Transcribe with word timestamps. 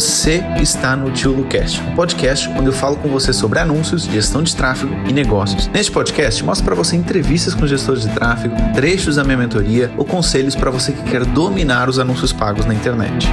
Você 0.00 0.40
está 0.58 0.96
no 0.96 1.12
Tio 1.12 1.30
Lucast, 1.30 1.78
um 1.82 1.94
podcast 1.94 2.48
onde 2.48 2.68
eu 2.68 2.72
falo 2.72 2.96
com 2.96 3.08
você 3.08 3.34
sobre 3.34 3.58
anúncios, 3.58 4.04
gestão 4.04 4.42
de 4.42 4.56
tráfego 4.56 4.94
e 5.06 5.12
negócios. 5.12 5.68
Neste 5.68 5.92
podcast, 5.92 6.42
mostro 6.42 6.64
para 6.64 6.74
você 6.74 6.96
entrevistas 6.96 7.54
com 7.54 7.66
gestores 7.66 8.08
de 8.08 8.14
tráfego, 8.14 8.54
trechos 8.74 9.16
da 9.16 9.24
minha 9.24 9.36
mentoria 9.36 9.92
ou 9.98 10.06
conselhos 10.06 10.56
para 10.56 10.70
você 10.70 10.94
que 10.94 11.04
quer 11.04 11.26
dominar 11.26 11.86
os 11.86 11.98
anúncios 11.98 12.32
pagos 12.32 12.64
na 12.64 12.72
internet. 12.72 13.26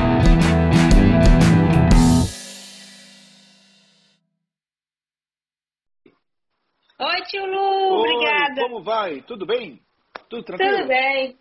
Oi, 7.00 7.22
tio 7.28 7.46
Lu, 7.46 8.02
Oi, 8.02 8.12
obrigada. 8.12 8.62
Como 8.64 8.84
vai? 8.84 9.22
Tudo 9.22 9.46
bem? 9.46 9.82
Tudo 10.30 10.44
tranquilo? 10.44 10.80
Tudo 10.80 10.88
bem. 10.90 11.38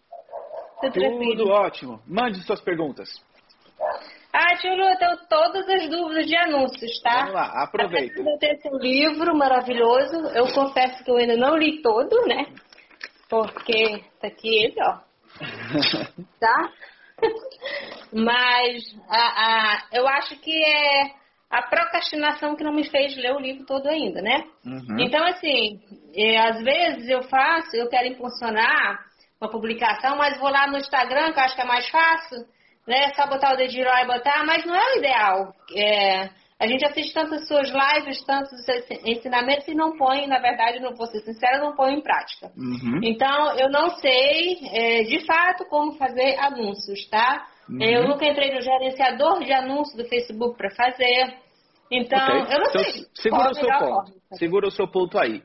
Tudo 0.82 0.92
tranquilo. 0.92 1.36
Tudo 1.36 1.50
ótimo. 1.50 2.00
Mande 2.06 2.40
suas 2.44 2.60
perguntas. 2.60 3.26
Ah, 4.38 4.54
tio 4.56 4.74
Lu, 4.76 4.84
eu 4.84 4.98
tenho 4.98 5.16
todas 5.30 5.66
as 5.66 5.88
dúvidas 5.88 6.26
de 6.26 6.36
anúncios, 6.36 7.00
tá? 7.00 7.20
Vamos 7.20 7.32
lá, 7.32 7.62
aproveita. 7.62 8.20
Eu 8.20 8.38
tenho 8.38 8.52
esse 8.52 8.68
livro 8.68 9.34
maravilhoso. 9.34 10.14
Eu 10.34 10.52
confesso 10.52 11.02
que 11.02 11.10
eu 11.10 11.16
ainda 11.16 11.36
não 11.38 11.56
li 11.56 11.80
todo, 11.80 12.14
né? 12.26 12.44
Porque 13.30 14.04
tá 14.20 14.28
aqui 14.28 14.64
ele, 14.64 14.76
ó. 14.82 14.98
Tá? 16.38 16.70
Mas 18.12 18.84
a, 19.08 19.16
a, 19.16 19.82
eu 19.94 20.06
acho 20.06 20.38
que 20.40 20.52
é 20.52 21.12
a 21.50 21.62
procrastinação 21.62 22.54
que 22.54 22.64
não 22.64 22.74
me 22.74 22.84
fez 22.90 23.16
ler 23.16 23.34
o 23.34 23.40
livro 23.40 23.64
todo 23.64 23.88
ainda, 23.88 24.20
né? 24.20 24.44
Uhum. 24.66 25.00
Então, 25.00 25.24
assim, 25.24 25.80
é, 26.14 26.38
às 26.38 26.62
vezes 26.62 27.08
eu 27.08 27.22
faço, 27.22 27.74
eu 27.74 27.88
quero 27.88 28.08
impulsionar 28.08 29.00
uma 29.40 29.50
publicação, 29.50 30.16
mas 30.16 30.38
vou 30.38 30.50
lá 30.50 30.66
no 30.66 30.76
Instagram, 30.76 31.32
que 31.32 31.38
eu 31.38 31.44
acho 31.44 31.54
que 31.54 31.62
é 31.62 31.66
mais 31.66 31.88
fácil, 31.88 32.44
né? 32.86 33.12
Só 33.14 33.26
botar 33.26 33.54
o 33.54 33.56
dedinho 33.56 33.84
lá 33.86 34.02
e 34.02 34.06
botar, 34.06 34.44
mas 34.44 34.64
não 34.64 34.74
é 34.74 34.94
o 34.94 34.98
ideal. 34.98 35.52
É, 35.74 36.28
a 36.58 36.66
gente 36.66 36.84
assiste 36.86 37.12
tantas 37.12 37.46
suas 37.46 37.68
lives, 37.70 38.24
tantos 38.24 38.64
seus 38.64 38.84
ensinamentos 39.04 39.68
e 39.68 39.74
não 39.74 39.96
põe, 39.96 40.26
na 40.26 40.38
verdade, 40.38 40.80
não 40.80 40.94
vou 40.94 41.06
ser 41.06 41.20
sincera, 41.20 41.58
não 41.58 41.74
põe 41.76 41.94
em 41.94 42.00
prática. 42.00 42.50
Uhum. 42.56 43.00
Então, 43.02 43.58
eu 43.58 43.68
não 43.70 43.90
sei, 43.98 44.58
é, 44.72 45.02
de 45.04 45.24
fato, 45.26 45.66
como 45.68 45.92
fazer 45.96 46.38
anúncios, 46.38 47.06
tá? 47.10 47.46
Uhum. 47.68 47.82
Eu 47.82 48.08
nunca 48.08 48.24
entrei 48.26 48.54
no 48.54 48.60
gerenciador 48.62 49.42
de 49.44 49.52
anúncios 49.52 49.96
do 49.96 50.08
Facebook 50.08 50.56
para 50.56 50.70
fazer. 50.70 51.36
Então, 51.90 52.18
Ok. 52.18 52.54
eu 52.54 52.58
não 52.60 52.68
Então, 52.70 52.84
sei. 52.84 53.06
segura 53.14 53.50
o 53.50 53.54
seu 53.54 53.68
ponto. 53.68 53.78
forma. 53.78 54.12
Segura 54.38 54.66
o 54.66 54.70
seu 54.70 54.88
ponto 54.88 55.18
aí. 55.18 55.42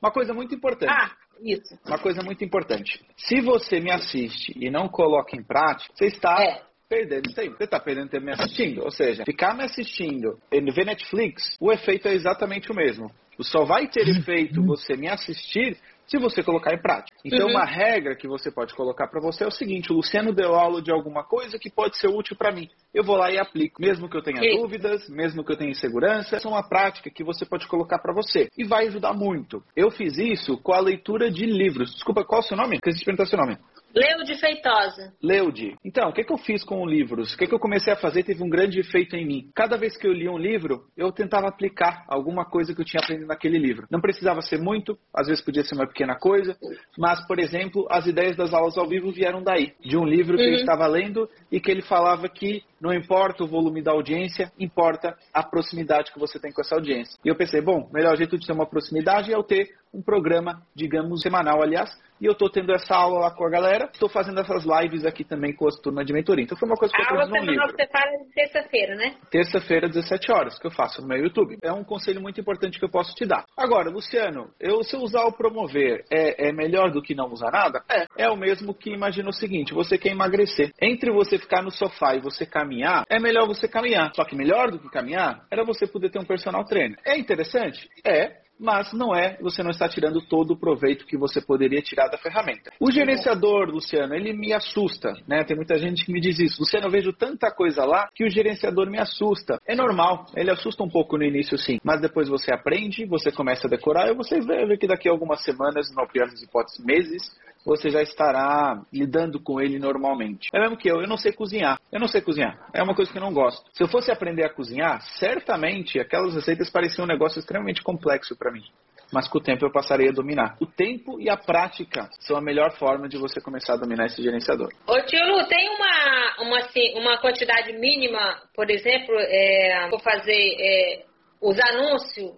Uma 0.00 0.12
coisa 0.12 0.32
muito 0.34 0.54
importante. 0.54 0.92
Ah, 0.92 1.10
isso. 1.42 1.74
Uma 1.86 1.98
coisa 1.98 2.22
muito 2.22 2.44
importante. 2.44 3.02
Se 3.16 3.40
você 3.40 3.80
me 3.80 3.90
assiste 3.90 4.52
e 4.56 4.70
não 4.70 4.88
coloca 4.88 5.34
em 5.36 5.42
prática, 5.42 5.92
você 5.94 6.06
está 6.06 6.36
É. 6.42 6.62
perdendo 6.94 7.34
tempo. 7.34 7.56
Você 7.56 7.64
está 7.64 7.80
perdendo 7.80 8.08
tempo 8.08 8.24
me 8.24 8.32
assistindo. 8.32 8.82
Ou 8.82 8.90
seja, 8.90 9.24
ficar 9.24 9.54
me 9.54 9.64
assistindo 9.64 10.38
e 10.52 10.60
ver 10.70 10.86
Netflix, 10.86 11.56
o 11.60 11.72
efeito 11.72 12.06
é 12.06 12.14
exatamente 12.14 12.70
o 12.70 12.74
mesmo. 12.74 13.10
Só 13.40 13.64
vai 13.64 13.88
ter 13.88 14.08
efeito 14.08 14.62
você 14.64 14.96
me 14.96 15.08
assistir 15.08 15.76
se 16.06 16.18
você 16.18 16.42
colocar 16.42 16.72
em 16.74 16.80
prática. 16.80 17.16
Então, 17.24 17.46
Uhum. 17.46 17.54
uma 17.54 17.64
regra 17.64 18.14
que 18.14 18.28
você 18.28 18.50
pode 18.50 18.74
colocar 18.74 19.08
para 19.08 19.20
você 19.20 19.42
é 19.42 19.46
o 19.46 19.50
seguinte: 19.50 19.90
o 19.90 19.96
Luciano 19.96 20.32
deu 20.32 20.54
aula 20.54 20.80
de 20.82 20.92
alguma 20.92 21.24
coisa 21.24 21.58
que 21.58 21.70
pode 21.70 21.96
ser 21.98 22.08
útil 22.08 22.36
para 22.36 22.52
mim. 22.52 22.68
Eu 22.92 23.02
vou 23.02 23.16
lá 23.16 23.32
e 23.32 23.38
aplico, 23.38 23.80
mesmo 23.80 24.08
que 24.08 24.16
eu 24.16 24.22
tenha 24.22 24.38
dúvidas, 24.60 25.08
mesmo 25.08 25.42
que 25.42 25.50
eu 25.50 25.56
tenha 25.56 25.70
insegurança. 25.70 26.36
Essa 26.36 26.46
é 26.46 26.50
uma 26.50 26.68
prática 26.68 27.10
que 27.10 27.24
você 27.24 27.44
pode 27.44 27.66
colocar 27.66 27.98
para 27.98 28.12
você 28.14 28.48
e 28.56 28.64
vai 28.64 28.86
ajudar 28.86 29.14
muito. 29.14 29.62
Eu 29.74 29.90
fiz 29.90 30.16
isso 30.18 30.58
com 30.58 30.74
a 30.74 30.80
leitura 30.80 31.30
de 31.30 31.46
livros. 31.46 31.92
Desculpa, 31.94 32.22
qual 32.24 32.42
é 32.42 32.44
o 32.44 32.46
seu 32.46 32.56
nome? 32.56 32.76
Esqueci 32.76 32.98
de 32.98 33.04
perguntar 33.04 33.26
seu 33.26 33.38
nome. 33.38 33.56
Leo 33.94 34.24
de 34.24 34.34
Feitosa. 34.34 35.12
Leude. 35.22 35.76
Então, 35.84 36.08
o 36.08 36.12
que, 36.12 36.24
que 36.24 36.32
eu 36.32 36.38
fiz 36.38 36.64
com 36.64 36.84
livros? 36.84 37.32
O 37.32 37.38
que, 37.38 37.46
que 37.46 37.54
eu 37.54 37.60
comecei 37.60 37.92
a 37.92 37.96
fazer 37.96 38.24
teve 38.24 38.42
um 38.42 38.48
grande 38.48 38.80
efeito 38.80 39.14
em 39.14 39.24
mim. 39.24 39.50
Cada 39.54 39.76
vez 39.76 39.96
que 39.96 40.06
eu 40.06 40.12
lia 40.12 40.32
um 40.32 40.38
livro, 40.38 40.84
eu 40.96 41.12
tentava 41.12 41.46
aplicar 41.46 42.04
alguma 42.08 42.44
coisa 42.44 42.74
que 42.74 42.80
eu 42.80 42.84
tinha 42.84 43.00
aprendido 43.00 43.28
naquele 43.28 43.56
livro. 43.56 43.86
Não 43.90 44.00
precisava 44.00 44.40
ser 44.42 44.58
muito, 44.58 44.98
às 45.14 45.28
vezes 45.28 45.44
podia 45.44 45.62
ser 45.62 45.76
uma 45.76 45.86
pequena 45.86 46.16
coisa, 46.16 46.56
mas, 46.98 47.24
por 47.26 47.38
exemplo, 47.38 47.86
as 47.88 48.06
ideias 48.06 48.36
das 48.36 48.52
aulas 48.52 48.76
ao 48.76 48.88
vivo 48.88 49.12
vieram 49.12 49.42
daí, 49.42 49.72
de 49.80 49.96
um 49.96 50.04
livro 50.04 50.36
que 50.36 50.42
eu 50.42 50.48
Uhum. 50.48 50.54
estava 50.56 50.86
lendo 50.86 51.28
e 51.50 51.60
que 51.60 51.70
ele 51.70 51.82
falava 51.82 52.28
que 52.28 52.62
não 52.84 52.92
importa 52.92 53.42
o 53.42 53.46
volume 53.46 53.80
da 53.80 53.92
audiência, 53.92 54.52
importa 54.58 55.16
a 55.32 55.42
proximidade 55.42 56.12
que 56.12 56.18
você 56.18 56.38
tem 56.38 56.52
com 56.52 56.60
essa 56.60 56.74
audiência. 56.74 57.18
E 57.24 57.28
eu 57.28 57.34
pensei, 57.34 57.62
bom, 57.62 57.88
o 57.88 57.92
melhor 57.92 58.14
jeito 58.14 58.38
de 58.38 58.46
ter 58.46 58.52
uma 58.52 58.66
proximidade 58.68 59.32
é 59.32 59.34
eu 59.34 59.42
ter 59.42 59.70
um 59.94 60.02
programa, 60.02 60.60
digamos, 60.74 61.22
semanal, 61.22 61.62
aliás, 61.62 61.88
e 62.20 62.26
eu 62.26 62.32
estou 62.32 62.50
tendo 62.50 62.72
essa 62.72 62.94
aula 62.94 63.20
lá 63.20 63.30
com 63.30 63.44
a 63.44 63.50
galera, 63.50 63.88
estou 63.92 64.08
fazendo 64.08 64.40
essas 64.40 64.64
lives 64.64 65.04
aqui 65.04 65.24
também 65.24 65.54
com 65.54 65.68
as 65.68 65.76
turmas 65.80 66.06
de 66.06 66.12
mentoria. 66.12 66.44
Então 66.44 66.56
foi 66.56 66.68
uma 66.68 66.76
coisa 66.76 66.92
que 66.94 67.00
eu 67.00 67.06
A 67.06 67.10
aula 67.10 67.24
aprendi 67.24 67.46
no 67.46 67.52
semanal 67.52 67.66
livro. 67.68 67.76
que 67.76 67.92
você 67.92 68.24
de 68.24 68.34
terça-feira, 68.34 68.94
né? 68.96 69.14
Terça-feira, 69.30 69.88
17 69.88 70.32
horas, 70.32 70.58
que 70.58 70.66
eu 70.66 70.70
faço 70.70 71.00
no 71.02 71.08
meu 71.08 71.18
YouTube. 71.18 71.56
É 71.62 71.72
um 71.72 71.84
conselho 71.84 72.20
muito 72.20 72.40
importante 72.40 72.78
que 72.78 72.84
eu 72.84 72.90
posso 72.90 73.14
te 73.14 73.26
dar. 73.26 73.44
Agora, 73.56 73.90
Luciano, 73.90 74.50
eu, 74.60 74.82
se 74.82 74.96
eu 74.96 75.00
usar 75.00 75.24
o 75.24 75.32
promover, 75.32 76.04
é, 76.10 76.48
é 76.48 76.52
melhor 76.52 76.90
do 76.90 77.02
que 77.02 77.14
não 77.14 77.30
usar 77.32 77.50
nada? 77.50 77.82
É. 77.90 78.24
É 78.24 78.30
o 78.30 78.36
mesmo 78.36 78.74
que 78.74 78.90
imagina 78.90 79.28
o 79.28 79.32
seguinte: 79.32 79.74
você 79.74 79.98
quer 79.98 80.10
emagrecer. 80.10 80.72
Entre 80.80 81.12
você 81.12 81.38
ficar 81.38 81.62
no 81.62 81.70
sofá 81.70 82.14
e 82.14 82.20
você 82.20 82.46
caminhar, 82.46 82.73
é 82.82 83.20
melhor 83.20 83.46
você 83.46 83.68
caminhar. 83.68 84.12
Só 84.14 84.24
que 84.24 84.36
melhor 84.36 84.70
do 84.70 84.78
que 84.78 84.88
caminhar 84.90 85.46
era 85.50 85.64
você 85.64 85.86
poder 85.86 86.10
ter 86.10 86.18
um 86.18 86.24
personal 86.24 86.64
trainer. 86.64 86.98
É 87.04 87.18
interessante? 87.18 87.88
É. 88.04 88.44
Mas 88.58 88.92
não 88.92 89.14
é, 89.14 89.36
você 89.40 89.64
não 89.64 89.70
está 89.70 89.88
tirando 89.88 90.20
todo 90.20 90.52
o 90.52 90.56
proveito 90.56 91.06
que 91.06 91.16
você 91.16 91.40
poderia 91.40 91.82
tirar 91.82 92.06
da 92.08 92.16
ferramenta. 92.16 92.70
O 92.78 92.90
gerenciador, 92.90 93.68
Luciano, 93.68 94.14
ele 94.14 94.32
me 94.32 94.52
assusta, 94.52 95.12
né? 95.26 95.42
Tem 95.42 95.56
muita 95.56 95.76
gente 95.76 96.04
que 96.04 96.12
me 96.12 96.20
diz 96.20 96.38
isso. 96.38 96.60
Luciano, 96.60 96.86
eu 96.86 96.90
vejo 96.90 97.12
tanta 97.12 97.50
coisa 97.50 97.84
lá 97.84 98.08
que 98.14 98.24
o 98.24 98.30
gerenciador 98.30 98.88
me 98.88 98.98
assusta. 98.98 99.58
É 99.66 99.74
normal, 99.74 100.26
ele 100.36 100.52
assusta 100.52 100.84
um 100.84 100.88
pouco 100.88 101.18
no 101.18 101.24
início 101.24 101.58
sim, 101.58 101.80
mas 101.82 102.00
depois 102.00 102.28
você 102.28 102.54
aprende, 102.54 103.04
você 103.04 103.32
começa 103.32 103.66
a 103.66 103.70
decorar 103.70 104.08
e 104.08 104.14
você 104.14 104.40
ver 104.40 104.78
que 104.78 104.86
daqui 104.86 105.08
a 105.08 105.12
algumas 105.12 105.42
semanas, 105.42 105.92
na 105.92 106.06
pior 106.06 106.28
das 106.28 106.40
hipóteses, 106.40 106.84
meses, 106.84 107.22
você 107.64 107.90
já 107.90 108.02
estará 108.02 108.82
lidando 108.92 109.40
com 109.40 109.60
ele 109.60 109.78
normalmente. 109.78 110.50
É 110.54 110.60
mesmo 110.60 110.76
que 110.76 110.90
eu, 110.90 111.00
eu 111.00 111.08
não 111.08 111.16
sei 111.16 111.32
cozinhar. 111.32 111.80
Eu 111.90 111.98
não 111.98 112.08
sei 112.08 112.20
cozinhar. 112.20 112.68
É 112.72 112.82
uma 112.82 112.94
coisa 112.94 113.10
que 113.10 113.18
eu 113.18 113.22
não 113.22 113.32
gosto. 113.32 113.64
Se 113.72 113.82
eu 113.82 113.88
fosse 113.88 114.10
aprender 114.10 114.44
a 114.44 114.52
cozinhar, 114.52 115.00
certamente 115.18 115.98
aquelas 115.98 116.34
receitas 116.34 116.70
pareciam 116.70 117.04
um 117.04 117.08
negócio 117.08 117.38
extremamente 117.38 117.82
complexo 117.82 118.36
para 118.36 118.52
mim. 118.52 118.64
Mas 119.12 119.28
com 119.28 119.38
o 119.38 119.40
tempo 119.40 119.64
eu 119.64 119.70
passaria 119.70 120.10
a 120.10 120.12
dominar. 120.12 120.56
O 120.60 120.66
tempo 120.66 121.20
e 121.20 121.30
a 121.30 121.36
prática 121.36 122.08
são 122.20 122.36
a 122.36 122.40
melhor 122.40 122.72
forma 122.72 123.08
de 123.08 123.16
você 123.16 123.40
começar 123.40 123.74
a 123.74 123.76
dominar 123.76 124.06
esse 124.06 124.22
gerenciador. 124.22 124.70
Ô 124.86 125.00
tio 125.02 125.24
Lu, 125.26 125.46
tem 125.46 125.68
uma, 125.68 126.42
uma, 126.42 126.58
assim, 126.58 126.98
uma 126.98 127.18
quantidade 127.18 127.72
mínima, 127.74 128.42
por 128.54 128.70
exemplo, 128.70 129.14
é, 129.18 129.88
vou 129.88 130.00
fazer 130.00 130.56
é, 130.58 131.04
os 131.40 131.56
anúncios 131.60 132.32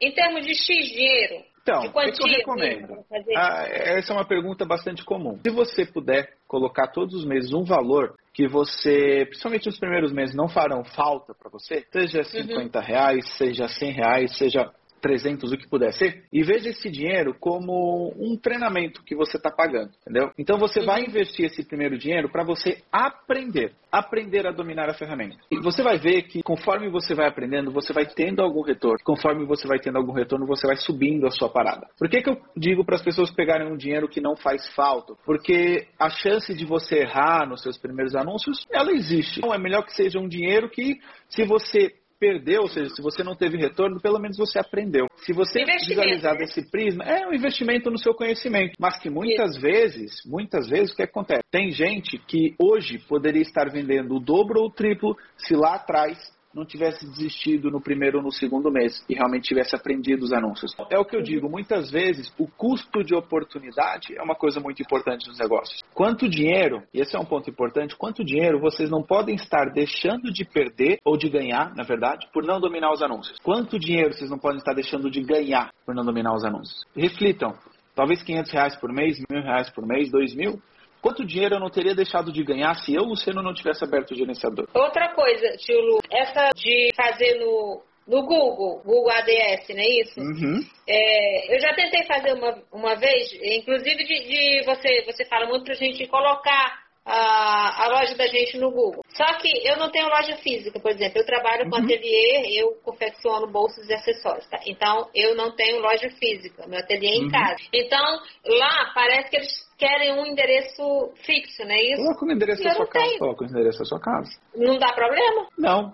em 0.00 0.12
termos 0.12 0.46
de 0.46 0.54
X 0.54 0.66
dinheiro? 0.66 1.44
Então, 1.62 1.80
o 1.80 1.92
que, 1.92 2.12
que 2.12 2.22
eu 2.22 2.28
recomendo? 2.28 3.04
Ah, 3.36 3.64
essa 3.68 4.12
é 4.12 4.16
uma 4.16 4.26
pergunta 4.26 4.64
bastante 4.64 5.04
comum. 5.04 5.38
Se 5.42 5.50
você 5.50 5.84
puder 5.84 6.32
colocar 6.48 6.88
todos 6.88 7.14
os 7.14 7.24
meses 7.24 7.52
um 7.52 7.64
valor 7.64 8.14
que 8.32 8.48
você, 8.48 9.26
principalmente 9.26 9.66
nos 9.66 9.78
primeiros 9.78 10.12
meses, 10.12 10.34
não 10.34 10.48
farão 10.48 10.82
falta 10.84 11.34
para 11.34 11.50
você, 11.50 11.84
seja 11.92 12.24
50 12.24 12.80
reais, 12.80 13.28
seja 13.36 13.68
100 13.68 13.92
reais, 13.92 14.36
seja 14.36 14.72
300, 15.00 15.52
o 15.52 15.56
que 15.56 15.68
puder 15.68 15.92
ser, 15.92 16.24
e 16.32 16.42
veja 16.42 16.70
esse 16.70 16.90
dinheiro 16.90 17.34
como 17.38 18.14
um 18.18 18.36
treinamento 18.36 19.02
que 19.04 19.14
você 19.14 19.36
está 19.36 19.50
pagando, 19.50 19.90
entendeu? 20.02 20.30
Então 20.38 20.58
você 20.58 20.80
vai 20.80 21.02
investir 21.04 21.46
esse 21.46 21.64
primeiro 21.64 21.98
dinheiro 21.98 22.30
para 22.30 22.44
você 22.44 22.82
aprender, 22.92 23.72
aprender 23.90 24.46
a 24.46 24.52
dominar 24.52 24.88
a 24.88 24.94
ferramenta. 24.94 25.36
E 25.50 25.58
você 25.60 25.82
vai 25.82 25.98
ver 25.98 26.22
que 26.22 26.42
conforme 26.42 26.88
você 26.88 27.14
vai 27.14 27.26
aprendendo, 27.26 27.72
você 27.72 27.92
vai 27.92 28.06
tendo 28.06 28.42
algum 28.42 28.62
retorno. 28.62 28.98
Conforme 29.04 29.44
você 29.44 29.66
vai 29.66 29.78
tendo 29.78 29.98
algum 29.98 30.12
retorno, 30.12 30.46
você 30.46 30.66
vai 30.66 30.76
subindo 30.76 31.26
a 31.26 31.30
sua 31.30 31.48
parada. 31.48 31.88
Por 31.98 32.08
que, 32.08 32.22
que 32.22 32.30
eu 32.30 32.40
digo 32.56 32.84
para 32.84 32.96
as 32.96 33.02
pessoas 33.02 33.30
pegarem 33.30 33.70
um 33.70 33.76
dinheiro 33.76 34.08
que 34.08 34.20
não 34.20 34.36
faz 34.36 34.68
falta? 34.74 35.14
Porque 35.24 35.86
a 35.98 36.10
chance 36.10 36.54
de 36.54 36.64
você 36.64 37.00
errar 37.00 37.48
nos 37.48 37.62
seus 37.62 37.78
primeiros 37.78 38.14
anúncios, 38.14 38.66
ela 38.70 38.92
existe. 38.92 39.38
Então 39.38 39.54
é 39.54 39.58
melhor 39.58 39.84
que 39.84 39.94
seja 39.94 40.18
um 40.18 40.28
dinheiro 40.28 40.68
que, 40.68 40.98
se 41.28 41.44
você 41.44 41.92
perdeu, 42.20 42.60
ou 42.62 42.68
seja, 42.68 42.90
se 42.90 43.00
você 43.00 43.24
não 43.24 43.34
teve 43.34 43.56
retorno, 43.56 43.98
pelo 43.98 44.20
menos 44.20 44.36
você 44.36 44.58
aprendeu. 44.58 45.06
Se 45.16 45.32
você 45.32 45.64
visualizar 45.64 46.34
né? 46.34 46.40
desse 46.40 46.70
prisma, 46.70 47.02
é 47.04 47.26
um 47.26 47.32
investimento 47.32 47.90
no 47.90 47.98
seu 47.98 48.12
conhecimento, 48.14 48.74
mas 48.78 48.98
que 48.98 49.08
muitas 49.08 49.56
vezes, 49.56 50.22
muitas 50.26 50.68
vezes 50.68 50.92
o 50.92 50.96
que 50.96 51.02
acontece? 51.02 51.40
Tem 51.50 51.70
gente 51.70 52.18
que 52.18 52.54
hoje 52.60 52.98
poderia 53.08 53.40
estar 53.40 53.70
vendendo 53.70 54.14
o 54.14 54.20
dobro 54.20 54.60
ou 54.60 54.66
o 54.66 54.70
triplo 54.70 55.16
se 55.38 55.54
lá 55.54 55.76
atrás 55.76 56.18
não 56.54 56.64
tivesse 56.64 57.06
desistido 57.06 57.70
no 57.70 57.80
primeiro 57.80 58.18
ou 58.18 58.24
no 58.24 58.32
segundo 58.32 58.70
mês 58.70 59.04
e 59.08 59.14
realmente 59.14 59.48
tivesse 59.48 59.74
aprendido 59.74 60.24
os 60.24 60.32
anúncios. 60.32 60.74
É 60.90 60.98
o 60.98 61.04
que 61.04 61.16
eu 61.16 61.22
digo, 61.22 61.48
muitas 61.48 61.90
vezes 61.90 62.32
o 62.38 62.46
custo 62.46 63.04
de 63.04 63.14
oportunidade 63.14 64.16
é 64.16 64.22
uma 64.22 64.34
coisa 64.34 64.60
muito 64.60 64.82
importante 64.82 65.28
nos 65.28 65.38
negócios. 65.38 65.80
Quanto 65.94 66.28
dinheiro, 66.28 66.82
e 66.92 67.00
esse 67.00 67.16
é 67.16 67.18
um 67.18 67.24
ponto 67.24 67.48
importante, 67.48 67.96
quanto 67.96 68.24
dinheiro 68.24 68.60
vocês 68.60 68.90
não 68.90 69.02
podem 69.02 69.34
estar 69.34 69.70
deixando 69.72 70.32
de 70.32 70.44
perder 70.44 70.98
ou 71.04 71.16
de 71.16 71.28
ganhar, 71.28 71.74
na 71.74 71.84
verdade, 71.84 72.28
por 72.32 72.44
não 72.44 72.60
dominar 72.60 72.92
os 72.92 73.02
anúncios? 73.02 73.38
Quanto 73.42 73.78
dinheiro 73.78 74.12
vocês 74.12 74.30
não 74.30 74.38
podem 74.38 74.58
estar 74.58 74.74
deixando 74.74 75.10
de 75.10 75.20
ganhar 75.22 75.70
por 75.86 75.94
não 75.94 76.04
dominar 76.04 76.34
os 76.34 76.44
anúncios? 76.44 76.84
Reflitam. 76.96 77.54
Talvez 77.94 78.22
500 78.22 78.52
reais 78.52 78.76
por 78.76 78.92
mês, 78.92 79.18
mil 79.30 79.42
reais 79.42 79.70
por 79.70 79.86
mês, 79.86 80.10
dois 80.10 80.34
mil. 80.34 80.60
Quanto 81.00 81.24
dinheiro 81.24 81.56
eu 81.56 81.60
não 81.60 81.70
teria 81.70 81.94
deixado 81.94 82.32
de 82.32 82.44
ganhar 82.44 82.74
se 82.74 82.94
eu, 82.94 83.02
Luciano, 83.04 83.42
não 83.42 83.54
tivesse 83.54 83.82
aberto 83.84 84.12
o 84.12 84.16
gerenciador? 84.16 84.68
Outra 84.74 85.14
coisa, 85.14 85.56
tio 85.56 85.80
Lu, 85.80 85.98
essa 86.10 86.50
de 86.54 86.90
fazer 86.94 87.38
no, 87.38 87.82
no 88.06 88.22
Google, 88.22 88.82
Google 88.84 89.10
ADS, 89.10 89.68
não 89.70 89.78
é 89.78 90.00
isso? 90.02 90.20
Uhum. 90.20 90.60
É, 90.86 91.54
eu 91.54 91.60
já 91.60 91.72
tentei 91.74 92.04
fazer 92.04 92.34
uma, 92.34 92.62
uma 92.72 92.94
vez, 92.96 93.32
inclusive 93.42 94.04
de, 94.04 94.28
de 94.28 94.64
você, 94.64 95.04
você 95.06 95.24
fala 95.24 95.46
muito 95.46 95.64
pra 95.64 95.74
gente 95.74 96.06
colocar 96.06 96.80
a, 97.04 97.84
a, 97.84 97.88
loja 97.88 98.14
da 98.16 98.26
gente 98.26 98.58
no 98.58 98.70
Google. 98.70 99.02
Só 99.08 99.24
que 99.38 99.48
eu 99.66 99.76
não 99.76 99.90
tenho 99.90 100.08
loja 100.08 100.36
física, 100.36 100.78
por 100.78 100.90
exemplo. 100.90 101.18
Eu 101.18 101.26
trabalho 101.26 101.68
com 101.70 101.76
uhum. 101.76 101.84
ateliê, 101.84 102.60
eu 102.60 102.74
confecciono 102.82 103.50
bolsas 103.50 103.88
e 103.88 103.94
acessórios, 103.94 104.46
tá? 104.48 104.60
Então, 104.66 105.08
eu 105.14 105.34
não 105.34 105.54
tenho 105.54 105.80
loja 105.80 106.08
física. 106.10 106.66
Meu 106.66 106.78
ateliê 106.78 107.10
é 107.10 107.14
em 107.14 107.24
uhum. 107.24 107.30
casa. 107.30 107.62
Então, 107.72 108.20
lá 108.44 108.92
parece 108.94 109.30
que 109.30 109.36
eles 109.36 109.69
querem 109.80 110.12
um 110.12 110.26
endereço 110.26 111.10
fixo, 111.24 111.64
não 111.64 111.72
é 111.72 111.82
isso? 111.92 112.02
Coloca 112.02 112.24
o 112.26 112.30
endereço 112.30 112.62
da 112.62 112.70
sua 112.72 112.86
casa. 112.86 113.06
Tenho. 113.06 113.18
Coloca 113.18 113.44
o 113.44 113.46
endereço 113.48 113.78
da 113.78 113.84
sua 113.86 114.00
casa. 114.00 114.30
Não 114.54 114.78
dá 114.78 114.92
problema? 114.92 115.48
Não. 115.58 115.92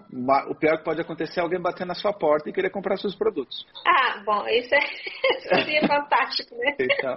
O 0.51 0.55
pior 0.57 0.79
que 0.79 0.85
pode 0.85 1.01
acontecer 1.01 1.39
é 1.39 1.43
alguém 1.43 1.61
bater 1.61 1.87
na 1.87 1.95
sua 1.95 2.13
porta 2.13 2.51
e 2.51 2.53
querer 2.53 2.71
comprar 2.71 2.97
seus 2.97 3.15
produtos. 3.15 3.65
Ah, 3.87 4.23
bom, 4.27 4.47
isso, 4.49 4.75
é, 4.75 4.81
seria 5.63 5.87
fantástico, 5.87 6.55
né? 6.57 6.77
Então. 6.81 7.17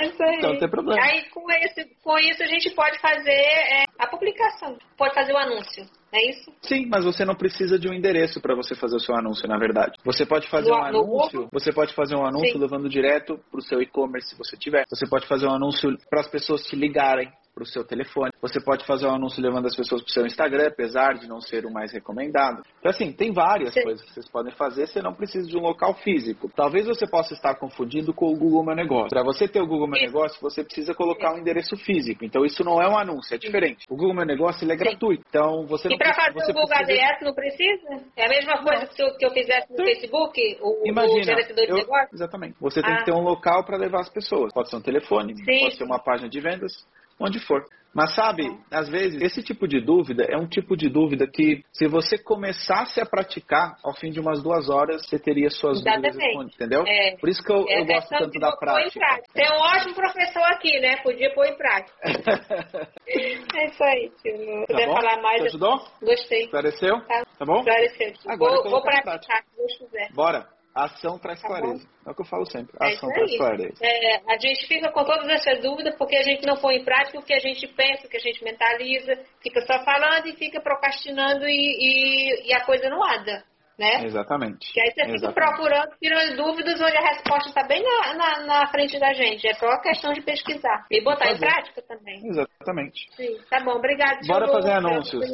isso 0.00 0.22
aí. 0.22 0.36
Então, 0.38 0.52
não 0.52 0.58
tem 0.60 0.70
problema. 0.70 1.02
Aí, 1.02 1.28
com, 1.30 1.50
esse, 1.50 1.84
com 2.02 2.18
isso, 2.18 2.42
a 2.42 2.46
gente 2.46 2.70
pode 2.70 2.98
fazer 3.00 3.32
é, 3.32 3.84
a 4.04 4.08
publicação, 4.08 4.76
pode 4.96 5.14
fazer 5.14 5.32
o 5.32 5.38
anúncio. 5.38 5.84
É 6.12 6.30
isso? 6.30 6.52
Sim, 6.62 6.86
mas 6.86 7.04
você 7.04 7.24
não 7.24 7.34
precisa 7.34 7.76
de 7.78 7.88
um 7.88 7.92
endereço 7.92 8.40
para 8.40 8.54
você 8.54 8.74
fazer 8.76 8.96
o 8.96 9.00
seu 9.00 9.16
anúncio, 9.16 9.48
na 9.48 9.58
verdade. 9.58 9.98
Você 10.04 10.24
pode 10.24 10.48
fazer 10.48 10.70
no, 10.70 10.76
um 10.76 10.84
anúncio, 10.84 11.48
você 11.52 11.72
pode 11.72 11.92
fazer 11.92 12.14
um 12.14 12.24
anúncio 12.24 12.52
Sim. 12.52 12.58
levando 12.58 12.88
direto 12.88 13.38
para 13.50 13.58
o 13.58 13.62
seu 13.62 13.82
e-commerce 13.82 14.28
se 14.28 14.38
você 14.38 14.56
tiver. 14.56 14.84
Você 14.88 15.08
pode 15.08 15.26
fazer 15.26 15.46
um 15.46 15.54
anúncio 15.54 15.90
para 16.08 16.20
as 16.20 16.28
pessoas 16.28 16.62
te 16.62 16.76
ligarem 16.76 17.32
para 17.54 17.62
o 17.62 17.66
seu 17.66 17.84
telefone. 17.84 18.32
Você 18.42 18.60
pode 18.60 18.84
fazer 18.84 19.06
um 19.06 19.14
anúncio 19.14 19.40
levando 19.40 19.66
as 19.66 19.76
pessoas 19.76 20.02
para 20.02 20.08
o 20.08 20.12
seu 20.12 20.26
Instagram, 20.26 20.66
apesar 20.66 21.14
de 21.14 21.28
não 21.28 21.40
ser 21.40 21.64
o 21.64 21.72
mais 21.72 21.92
recomendado. 21.92 22.62
Então, 22.80 22.90
assim, 22.90 23.12
tem 23.12 23.32
várias 23.32 23.72
Sim. 23.72 23.82
coisas 23.82 24.04
que 24.04 24.12
vocês 24.12 24.28
podem 24.28 24.52
fazer, 24.52 24.88
você 24.88 25.00
não 25.00 25.14
precisa 25.14 25.46
de 25.46 25.56
um 25.56 25.60
local 25.60 25.94
físico. 25.94 26.50
Talvez 26.54 26.86
você 26.86 27.06
possa 27.06 27.32
estar 27.32 27.54
confundindo 27.54 28.12
com 28.12 28.32
o 28.32 28.36
Google 28.36 28.64
Meu 28.64 28.74
Negócio. 28.74 29.08
Para 29.08 29.22
você 29.22 29.46
ter 29.46 29.60
o 29.60 29.66
Google 29.66 29.86
Meu 29.86 30.02
Negócio, 30.02 30.40
você 30.40 30.64
precisa 30.64 30.94
colocar 30.94 31.32
um 31.32 31.38
endereço 31.38 31.76
físico. 31.76 32.24
Então, 32.24 32.44
isso 32.44 32.64
não 32.64 32.82
é 32.82 32.88
um 32.88 32.98
anúncio, 32.98 33.34
é 33.34 33.38
diferente. 33.38 33.86
O 33.88 33.96
Google 33.96 34.14
Meu 34.14 34.26
Negócio, 34.26 34.64
ele 34.64 34.72
é 34.72 34.76
Sim. 34.76 34.84
gratuito. 34.84 35.24
Então, 35.28 35.64
você 35.66 35.88
não 35.88 35.94
E 35.94 35.98
para 35.98 36.12
fazer 36.12 36.30
o 36.30 36.46
Google 36.46 36.66
precisa... 36.66 37.04
ADS 37.04 37.22
não 37.22 37.34
precisa? 37.34 38.04
É 38.16 38.26
a 38.26 38.28
mesma 38.28 38.62
coisa 38.62 38.86
que 38.86 39.02
eu, 39.02 39.16
que 39.16 39.26
eu 39.26 39.30
fizesse 39.30 39.70
no 39.70 39.76
Sim. 39.76 39.84
Facebook, 39.84 40.58
o, 40.60 40.88
Imagina, 40.88 41.20
o 41.20 41.22
gerenciador 41.22 41.66
de 41.66 41.70
eu, 41.70 41.76
negócio? 41.76 42.08
Exatamente. 42.12 42.56
Você 42.60 42.80
ah. 42.80 42.82
tem 42.82 42.94
que 42.96 43.02
ah. 43.02 43.04
ter 43.04 43.12
um 43.12 43.22
local 43.22 43.64
para 43.64 43.76
levar 43.76 44.00
as 44.00 44.08
pessoas. 44.08 44.52
Pode 44.52 44.70
ser 44.70 44.76
um 44.76 44.82
telefone, 44.82 45.34
pode 45.34 45.76
ser 45.76 45.84
uma 45.84 45.98
página 45.98 46.28
de 46.28 46.40
vendas, 46.40 46.72
onde 47.20 47.38
for. 47.40 47.64
Mas 47.94 48.12
sabe, 48.12 48.42
às 48.72 48.88
vezes, 48.88 49.22
esse 49.22 49.40
tipo 49.40 49.68
de 49.68 49.80
dúvida 49.80 50.24
é 50.28 50.36
um 50.36 50.48
tipo 50.48 50.76
de 50.76 50.88
dúvida 50.88 51.28
que, 51.28 51.62
se 51.72 51.86
você 51.86 52.18
começasse 52.18 53.00
a 53.00 53.06
praticar, 53.06 53.78
ao 53.84 53.94
fim 53.94 54.10
de 54.10 54.18
umas 54.18 54.42
duas 54.42 54.68
horas, 54.68 55.06
você 55.06 55.16
teria 55.16 55.48
suas 55.48 55.78
Exatamente. 55.78 56.18
dúvidas 56.18 56.54
entendeu? 56.54 56.84
É. 56.86 57.16
Por 57.20 57.28
isso 57.28 57.40
que 57.42 57.52
eu, 57.52 57.64
é, 57.68 57.80
eu 57.80 57.86
gosto 57.86 58.08
tanto 58.08 58.40
da 58.40 58.56
prática. 58.56 59.22
Tem 59.32 59.48
um 59.48 59.60
ótimo 59.60 59.94
professor 59.94 60.42
aqui, 60.52 60.80
né? 60.80 60.96
Podia 61.04 61.32
pôr 61.34 61.46
em 61.46 61.56
prática. 61.56 61.94
é 63.06 63.66
isso 63.66 63.84
aí, 63.84 64.10
tio. 64.20 64.66
Puder 64.66 64.88
tá 64.88 64.92
falar 64.92 65.22
mais. 65.22 65.42
Ajudou? 65.44 65.80
Gostei. 66.02 66.44
Esclareceu? 66.44 67.00
Tá, 67.02 67.24
tá 67.38 67.44
bom? 67.44 67.58
Esclareceu. 67.58 68.12
Agora 68.26 68.62
vou, 68.62 68.70
vou 68.70 68.82
praticar, 68.82 69.20
se 69.20 69.56
Deus 69.56 69.78
quiser. 69.78 70.08
Bora. 70.12 70.53
Ação 70.74 71.18
traz 71.18 71.40
tá 71.40 71.46
clareza. 71.46 71.84
Bom. 71.84 72.08
É 72.08 72.10
o 72.10 72.14
que 72.14 72.22
eu 72.22 72.26
falo 72.26 72.44
sempre. 72.46 72.76
É 72.80 72.94
ação 72.94 73.08
traz 73.10 73.36
clareza. 73.36 73.78
É, 73.80 74.16
a 74.28 74.38
gente 74.38 74.66
fica 74.66 74.90
com 74.90 75.04
todas 75.04 75.28
essas 75.28 75.62
dúvidas 75.62 75.94
porque 75.96 76.16
a 76.16 76.22
gente 76.22 76.44
não 76.44 76.56
põe 76.56 76.76
em 76.76 76.84
prática 76.84 77.18
o 77.18 77.22
que 77.22 77.32
a 77.32 77.38
gente 77.38 77.66
pensa, 77.68 78.06
o 78.06 78.10
que 78.10 78.16
a 78.16 78.20
gente 78.20 78.42
mentaliza, 78.42 79.14
fica 79.40 79.60
só 79.60 79.84
falando 79.84 80.26
e 80.26 80.36
fica 80.36 80.60
procrastinando 80.60 81.46
e, 81.46 81.52
e, 81.52 82.48
e 82.48 82.52
a 82.52 82.64
coisa 82.64 82.88
não 82.88 83.04
anda 83.04 83.44
né? 83.78 84.04
Exatamente. 84.04 84.72
Que 84.72 84.80
aí 84.80 84.86
você 84.86 85.04
fica 85.04 85.14
Exatamente. 85.14 85.34
procurando, 85.34 85.90
tirando 86.00 86.36
dúvidas 86.36 86.80
onde 86.80 86.96
a 86.96 87.08
resposta 87.08 87.48
está 87.48 87.66
bem 87.66 87.82
na, 87.82 88.14
na, 88.14 88.46
na, 88.46 88.66
frente 88.68 88.98
da 88.98 89.12
gente. 89.12 89.46
É 89.46 89.54
só 89.54 89.66
questão 89.80 90.12
de 90.12 90.22
pesquisar. 90.22 90.86
E 90.90 91.02
botar 91.02 91.32
em 91.32 91.38
prática 91.38 91.82
também. 91.82 92.20
Exatamente. 92.26 93.06
Sim, 93.16 93.36
tá 93.50 93.60
bom. 93.64 93.72
Obrigado. 93.72 94.26
Bora 94.26 94.46
fazer 94.48 94.72
anúncios. 94.78 95.24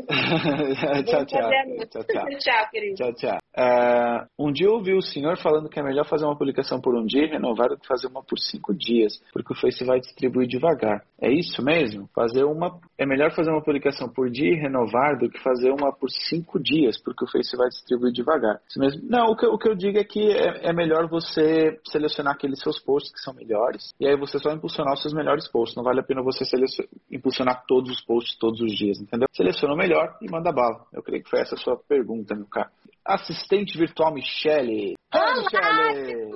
tchau, 1.07 1.27
tchau. 1.27 1.27
tchau, 1.27 2.05
tchau. 2.05 2.39
tchau, 2.39 2.71
querido. 2.71 2.95
Tchau, 2.97 3.15
tchau. 3.15 3.39
Uh, 3.57 4.27
um 4.39 4.53
dia 4.53 4.69
eu 4.69 4.75
ouvi 4.75 4.95
o 4.95 5.03
senhor 5.03 5.37
falando 5.37 5.69
que 5.69 5.79
é 5.79 5.83
melhor 5.83 6.07
fazer 6.07 6.25
uma 6.25 6.39
publicação 6.39 6.81
por 6.81 6.95
um 6.95 7.05
dia 7.05 7.25
e 7.25 7.31
renovar 7.31 7.69
do 7.69 7.79
que 7.79 7.87
fazer 7.87 8.07
uma 8.07 8.23
por 8.23 8.39
cinco 8.39 8.73
dias, 8.73 9.21
porque 9.33 9.53
o 9.53 9.57
Face 9.57 9.85
vai 9.85 9.99
distribuir 9.99 10.49
devagar. 10.49 11.03
É 11.21 11.31
isso 11.31 11.63
mesmo? 11.63 12.09
Fazer 12.15 12.45
uma 12.45 12.79
é 12.97 13.05
melhor 13.05 13.33
fazer 13.33 13.51
uma 13.51 13.63
publicação 13.63 14.09
por 14.09 14.31
dia 14.31 14.53
e 14.53 14.61
renovar 14.61 15.19
do 15.19 15.29
que 15.29 15.43
fazer 15.43 15.71
uma 15.71 15.93
por 15.93 16.09
cinco 16.11 16.61
dias, 16.61 16.97
porque 17.03 17.25
o 17.25 17.29
Face 17.29 17.57
vai 17.57 17.69
distribuir 17.69 18.13
devagar 18.13 18.30
devagar. 18.31 18.61
mesmo. 18.77 19.03
Não, 19.09 19.27
o 19.27 19.37
que, 19.37 19.47
o 19.47 19.59
que 19.59 19.69
eu 19.69 19.75
digo 19.75 19.99
é 19.99 20.05
que 20.05 20.31
é, 20.31 20.69
é, 20.69 20.73
melhor 20.73 21.09
você 21.09 21.81
selecionar 21.87 22.35
aqueles 22.35 22.61
seus 22.61 22.79
posts 22.79 23.13
que 23.13 23.21
são 23.21 23.35
melhores 23.35 23.93
e 23.99 24.07
aí 24.07 24.17
você 24.17 24.39
só 24.39 24.51
impulsionar 24.53 24.95
os 24.95 25.03
seus 25.03 25.15
melhores 25.15 25.49
posts. 25.49 25.77
Não 25.77 25.85
vale 25.85 26.01
a 26.01 26.05
pena 26.05 26.23
você 26.23 26.45
impulsionar 27.11 27.65
todos 27.67 27.91
os 27.91 28.01
posts 28.01 28.39
todos 28.39 28.61
os 28.61 28.73
dias, 28.73 29.01
entendeu? 29.01 29.27
Seleciona 29.33 29.75
o 29.75 29.77
melhor 29.77 30.17
e 30.23 30.31
manda 30.31 30.53
bala. 30.53 30.87
Eu 30.93 31.03
creio 31.03 31.23
que 31.23 31.31
foi 31.31 31.41
essa 31.41 31.55
a 31.55 31.59
sua 31.59 31.77
pergunta, 31.77 32.35
meu 32.35 32.47
cara. 32.47 32.71
Assistente 33.05 33.77
virtual 33.77 34.15
Michele. 34.15 34.95
Olá, 35.13 35.35
Michele! 35.37 36.31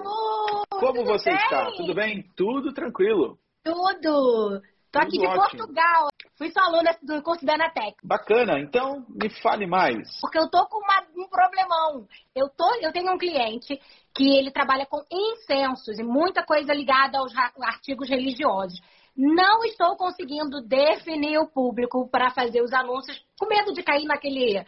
Como 0.71 1.05
você 1.05 1.31
bem? 1.31 1.39
está? 1.39 1.71
Tudo 1.77 1.95
bem? 1.95 2.25
Tudo 2.37 2.73
tranquilo. 2.73 3.39
Tudo. 3.65 4.61
Tô 4.95 5.01
aqui 5.01 5.19
de 5.19 5.27
ótimo. 5.27 5.41
Portugal. 5.41 6.09
Fui 6.39 6.51
sua 6.53 6.67
aluna 6.67 6.97
do 7.03 7.21
curso 7.21 7.45
da 7.45 7.55
Anatec. 7.55 7.97
Bacana. 8.05 8.61
Então, 8.61 9.05
me 9.09 9.29
fale 9.43 9.67
mais. 9.67 10.09
Porque 10.21 10.39
eu 10.39 10.49
tô 10.49 10.65
com 10.67 10.79
uma, 10.79 11.03
um 11.17 11.29
problemão. 11.29 12.07
Eu, 12.33 12.49
tô, 12.49 12.73
eu 12.81 12.93
tenho 12.93 13.13
um 13.13 13.19
cliente 13.19 13.81
que 14.15 14.37
ele 14.37 14.53
trabalha 14.53 14.87
com 14.87 15.03
incensos 15.11 15.99
e 15.99 16.05
muita 16.05 16.45
coisa 16.45 16.73
ligada 16.73 17.19
aos 17.19 17.33
artigos 17.61 18.09
religiosos. 18.09 18.81
Não 19.17 19.65
estou 19.65 19.97
conseguindo 19.97 20.63
definir 20.63 21.39
o 21.39 21.49
público 21.49 22.09
para 22.09 22.31
fazer 22.31 22.63
os 22.63 22.73
anúncios, 22.73 23.21
com 23.37 23.49
medo 23.49 23.73
de 23.73 23.83
cair 23.83 24.05
naquele 24.05 24.65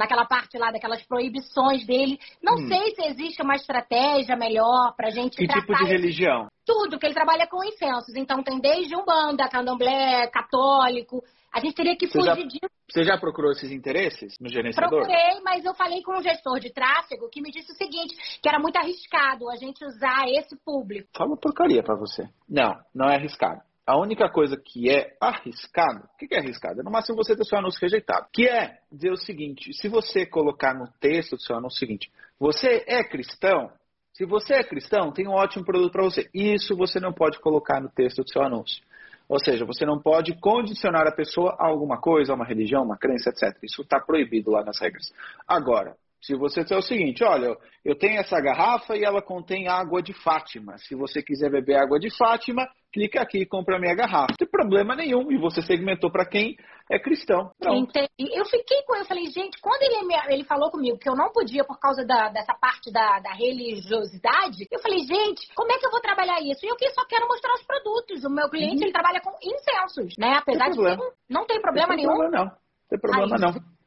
naquela 0.00 0.24
parte 0.24 0.56
lá 0.56 0.70
daquelas 0.70 1.02
proibições 1.02 1.86
dele. 1.86 2.18
Não 2.42 2.54
hum. 2.54 2.68
sei 2.68 2.94
se 2.94 3.02
existe 3.02 3.42
uma 3.42 3.54
estratégia 3.54 4.34
melhor 4.34 4.94
para 4.96 5.08
a 5.08 5.10
gente 5.10 5.36
que 5.36 5.46
tratar... 5.46 5.60
tipo 5.60 5.84
de 5.84 5.84
religião? 5.84 6.48
Tudo, 6.64 6.98
que 6.98 7.06
ele 7.06 7.14
trabalha 7.14 7.46
com 7.46 7.62
incensos. 7.62 8.14
Então 8.16 8.42
tem 8.42 8.58
desde 8.58 8.96
umbanda, 8.96 9.48
candomblé, 9.48 10.26
católico. 10.28 11.22
A 11.52 11.60
gente 11.60 11.74
teria 11.74 11.96
que 11.96 12.06
você 12.06 12.18
fugir 12.18 12.42
já, 12.42 12.46
disso. 12.46 12.70
Você 12.88 13.04
já 13.04 13.18
procurou 13.18 13.50
esses 13.50 13.70
interesses 13.70 14.38
no 14.40 14.48
gerenciador? 14.48 15.00
Procurei, 15.00 15.40
mas 15.44 15.64
eu 15.64 15.74
falei 15.74 16.00
com 16.02 16.16
um 16.16 16.22
gestor 16.22 16.60
de 16.60 16.72
tráfego 16.72 17.28
que 17.28 17.42
me 17.42 17.50
disse 17.50 17.72
o 17.72 17.74
seguinte, 17.74 18.14
que 18.40 18.48
era 18.48 18.58
muito 18.58 18.76
arriscado 18.76 19.50
a 19.50 19.56
gente 19.56 19.84
usar 19.84 20.28
esse 20.28 20.56
público. 20.64 21.08
Fala 21.16 21.36
porcaria 21.36 21.82
para 21.82 21.96
você. 21.96 22.28
Não, 22.48 22.72
não 22.94 23.08
é 23.08 23.16
arriscado. 23.16 23.60
A 23.90 23.98
única 23.98 24.30
coisa 24.30 24.56
que 24.56 24.88
é 24.88 25.16
arriscado, 25.20 26.04
o 26.04 26.16
que 26.16 26.32
é 26.32 26.38
arriscado? 26.38 26.80
É 26.80 26.84
no 26.84 26.92
máximo 26.92 27.16
você 27.16 27.34
ter 27.34 27.44
seu 27.44 27.58
anúncio 27.58 27.80
rejeitado. 27.80 28.28
Que 28.32 28.46
é 28.46 28.78
dizer 28.92 29.10
o 29.10 29.16
seguinte: 29.16 29.72
se 29.72 29.88
você 29.88 30.24
colocar 30.24 30.72
no 30.72 30.86
texto 31.00 31.34
do 31.34 31.42
seu 31.42 31.56
anúncio 31.56 31.74
o 31.74 31.80
seguinte, 31.80 32.08
você 32.38 32.84
é 32.86 33.02
cristão? 33.02 33.68
Se 34.12 34.24
você 34.24 34.54
é 34.54 34.62
cristão, 34.62 35.10
tem 35.10 35.26
um 35.26 35.32
ótimo 35.32 35.64
produto 35.64 35.90
para 35.90 36.04
você. 36.04 36.30
Isso 36.32 36.76
você 36.76 37.00
não 37.00 37.12
pode 37.12 37.40
colocar 37.40 37.80
no 37.80 37.90
texto 37.90 38.22
do 38.22 38.30
seu 38.30 38.42
anúncio. 38.44 38.80
Ou 39.28 39.40
seja, 39.44 39.64
você 39.64 39.84
não 39.84 40.00
pode 40.00 40.38
condicionar 40.38 41.08
a 41.08 41.12
pessoa 41.12 41.56
a 41.58 41.66
alguma 41.66 42.00
coisa, 42.00 42.32
a 42.32 42.36
uma 42.36 42.46
religião, 42.46 42.84
uma 42.84 42.96
crença, 42.96 43.30
etc. 43.30 43.58
Isso 43.64 43.82
está 43.82 43.98
proibido 43.98 44.52
lá 44.52 44.62
nas 44.62 44.78
regras. 44.80 45.12
Agora, 45.48 45.96
se 46.20 46.36
você 46.36 46.62
disser 46.62 46.78
o 46.78 46.82
seguinte, 46.82 47.24
olha, 47.24 47.56
eu 47.84 47.96
tenho 47.96 48.20
essa 48.20 48.38
garrafa 48.40 48.94
e 48.96 49.02
ela 49.02 49.22
contém 49.22 49.68
água 49.68 50.02
de 50.02 50.12
Fátima. 50.12 50.76
Se 50.76 50.94
você 50.94 51.22
quiser 51.22 51.50
beber 51.50 51.76
água 51.76 51.98
de 51.98 52.14
Fátima, 52.14 52.68
clica 52.92 53.22
aqui 53.22 53.38
e 53.38 53.46
compra 53.46 53.76
a 53.76 53.80
minha 53.80 53.94
garrafa. 53.94 54.32
Não 54.32 54.36
tem 54.36 54.48
problema 54.48 54.94
nenhum. 54.94 55.32
E 55.32 55.38
você 55.38 55.62
segmentou 55.62 56.10
para 56.10 56.26
quem 56.26 56.56
é 56.90 56.98
cristão. 56.98 57.50
Entendi. 57.62 58.08
Eu 58.18 58.44
fiquei 58.44 58.82
com 58.82 58.96
eu 58.96 59.04
falei, 59.06 59.26
gente, 59.26 59.58
quando 59.62 59.82
ele, 59.82 60.06
me, 60.06 60.14
ele 60.28 60.44
falou 60.44 60.70
comigo 60.70 60.98
que 60.98 61.08
eu 61.08 61.16
não 61.16 61.32
podia 61.32 61.64
por 61.64 61.78
causa 61.78 62.04
da, 62.04 62.28
dessa 62.28 62.52
parte 62.54 62.92
da, 62.92 63.18
da, 63.20 63.32
religiosidade, 63.32 64.66
eu 64.70 64.80
falei, 64.80 64.98
gente, 64.98 65.48
como 65.54 65.72
é 65.72 65.78
que 65.78 65.86
eu 65.86 65.90
vou 65.90 66.00
trabalhar 66.00 66.38
isso? 66.40 66.66
E 66.66 66.68
eu 66.68 66.76
só 66.92 67.06
quero 67.06 67.26
mostrar 67.26 67.54
os 67.54 67.62
produtos. 67.62 68.24
O 68.24 68.30
meu 68.30 68.50
cliente, 68.50 68.76
uhum. 68.76 68.82
ele 68.82 68.92
trabalha 68.92 69.20
com 69.22 69.30
incensos, 69.42 70.14
né? 70.18 70.34
Apesar 70.36 70.68
de 70.68 70.76
que 70.76 71.32
não, 71.32 71.46
tem 71.46 71.62
problema 71.62 71.88
tem 71.88 71.96
nenhum. 71.96 72.12
Problema, 72.12 72.44
não. 72.44 72.50
Tem 72.90 72.98
problema 72.98 73.36
Ai, 73.36 73.40
não. 73.40 73.79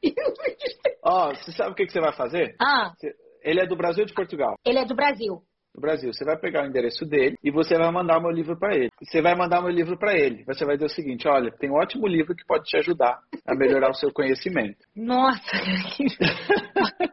Ó, 1.04 1.30
oh, 1.30 1.36
você 1.36 1.52
sabe 1.52 1.72
o 1.72 1.76
que, 1.76 1.86
que 1.86 1.92
você 1.92 2.00
vai 2.00 2.14
fazer? 2.14 2.56
Ah. 2.62 2.94
Ele 3.42 3.60
é 3.60 3.68
do 3.68 3.76
Brasil 3.76 4.04
ou 4.04 4.08
de 4.08 4.14
Portugal? 4.14 4.56
Ele 4.66 4.80
é 4.80 4.86
do 4.86 4.96
Brasil. 4.96 5.42
Do 5.74 5.82
Brasil. 5.82 6.14
Você 6.14 6.24
vai 6.24 6.38
pegar 6.38 6.64
o 6.64 6.68
endereço 6.68 7.04
dele 7.04 7.36
e 7.44 7.50
você 7.50 7.76
vai 7.76 7.92
mandar 7.92 8.20
o 8.20 8.22
meu 8.22 8.30
livro 8.30 8.58
para 8.58 8.76
ele. 8.76 8.92
Você 9.02 9.24
vai 9.24 9.36
mandar 9.36 9.60
o 9.60 9.64
meu 9.64 9.72
livro 9.72 9.98
para 9.98 10.14
ele. 10.14 10.44
Você 10.46 10.64
vai 10.66 10.76
dizer 10.76 10.86
o 10.86 10.96
seguinte: 10.96 11.28
olha, 11.28 11.52
tem 11.58 11.72
um 11.72 11.76
ótimo 11.76 12.06
livro 12.06 12.36
que 12.36 12.46
pode 12.46 12.66
te 12.66 12.78
ajudar 12.78 13.20
a 13.48 13.56
melhorar 13.56 13.90
o 13.90 13.96
seu 13.96 14.14
conhecimento. 14.14 14.78
Nossa, 14.96 15.42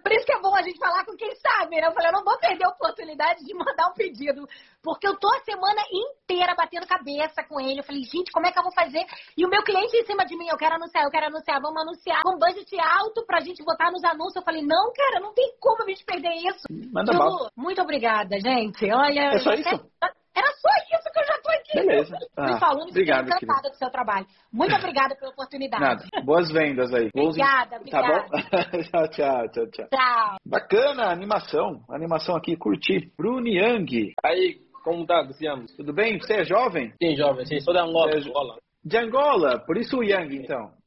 por 0.03 0.13
isso 0.13 0.27
que 0.27 0.33
é 0.33 0.41
bom 0.43 0.55
a 0.55 0.63
gente 0.63 0.79
falar 0.79 1.07
com 1.07 1.17
quem 1.17 1.35
sabe, 1.37 1.81
né? 1.81 1.87
Eu 1.87 1.93
falei, 1.93 2.09
eu 2.09 2.13
não 2.13 2.25
vou 2.25 2.39
perder 2.39 2.67
a 2.67 2.71
oportunidade 2.71 3.45
de 3.45 3.55
mandar 3.55 3.89
um 3.89 3.95
pedido. 3.95 4.47
Porque 4.83 5.09
eu 5.09 5.17
tô 5.19 5.29
a 5.29 5.41
semana 5.41 5.81
inteira 5.93 6.55
batendo 6.55 6.87
cabeça 6.87 7.43
com 7.49 7.61
ele. 7.61 7.81
Eu 7.81 7.85
falei, 7.85 8.03
gente, 8.03 8.31
como 8.31 8.47
é 8.47 8.53
que 8.53 8.59
eu 8.59 8.63
vou 8.63 8.73
fazer? 8.73 9.05
E 9.37 9.45
o 9.45 9.49
meu 9.49 9.63
cliente 9.63 9.97
em 9.97 10.05
cima 10.05 10.25
de 10.27 10.37
mim, 10.37 10.49
eu 10.49 10.57
quero 10.57 10.75
anunciar, 10.75 11.05
eu 11.05 11.11
quero 11.11 11.27
anunciar, 11.27 11.61
vamos 11.61 11.81
anunciar 11.81 12.23
com 12.23 12.39
budget 12.39 12.77
alto 12.79 13.25
pra 13.27 13.41
gente 13.41 13.65
botar 13.65 13.91
nos 13.91 14.05
anúncios. 14.05 14.37
Eu 14.37 14.43
falei, 14.43 14.63
não, 14.63 14.93
cara, 14.93 15.21
não 15.21 15.33
tem 15.33 15.55
como 15.59 15.83
a 15.83 15.87
gente 15.87 16.05
perder 16.05 16.35
isso. 16.45 16.61
Manda 16.93 17.13
Ju, 17.13 17.49
muito 17.57 17.81
obrigada, 17.81 18.37
gente. 18.41 18.50
Olha, 18.93 19.21
é 19.35 19.39
só 19.39 19.53
isso? 19.53 19.91
Era 20.35 20.47
só 20.53 20.69
isso 20.97 21.13
que 21.13 21.21
eu 21.21 21.27
já 21.27 21.43
tô 21.43 21.51
aqui. 21.51 21.87
Beleza. 21.87 22.17
Ah, 22.37 22.59
falando 22.59 22.89
obrigado, 22.89 23.27
encantada 23.27 23.69
do 23.69 23.77
seu 23.77 23.91
trabalho. 23.91 24.27
Muito 24.53 24.75
obrigada 24.75 25.15
pela 25.17 25.33
oportunidade. 25.33 25.83
Nada. 25.83 26.05
Boas 26.25 26.51
vendas 26.53 26.93
aí. 26.95 27.11
Obrigada, 27.15 27.77
obrigada. 27.77 28.09
Tá 28.09 28.29
bom? 28.29 28.83
tchau, 28.83 29.09
tchau, 29.09 29.49
tchau, 29.49 29.67
tchau. 29.71 29.89
Tchau. 29.89 30.37
Bacana, 30.47 31.11
animação. 31.11 31.83
Animação 31.91 32.37
aqui, 32.37 32.57
curti. 32.57 33.13
Bruni 33.17 33.57
Yang. 33.57 34.15
Aí, 34.25 34.59
como 34.85 35.05
tá, 35.07 35.21
Luciano? 35.21 35.67
Tudo 35.77 35.93
bem? 35.93 36.19
Você 36.19 36.35
é 36.41 36.45
jovem? 36.45 36.93
Sim, 37.03 37.17
jovem. 37.17 37.45
Sim, 37.45 37.61
sou 37.61 37.75
de 37.75 37.81
Angola. 37.81 38.13
É... 38.13 38.19
Angola. 38.19 38.57
De 38.85 38.97
Angola? 38.97 39.59
Por 39.67 39.77
isso 39.77 39.99
o 39.99 40.05
Yang, 40.05 40.37
então. 40.37 40.80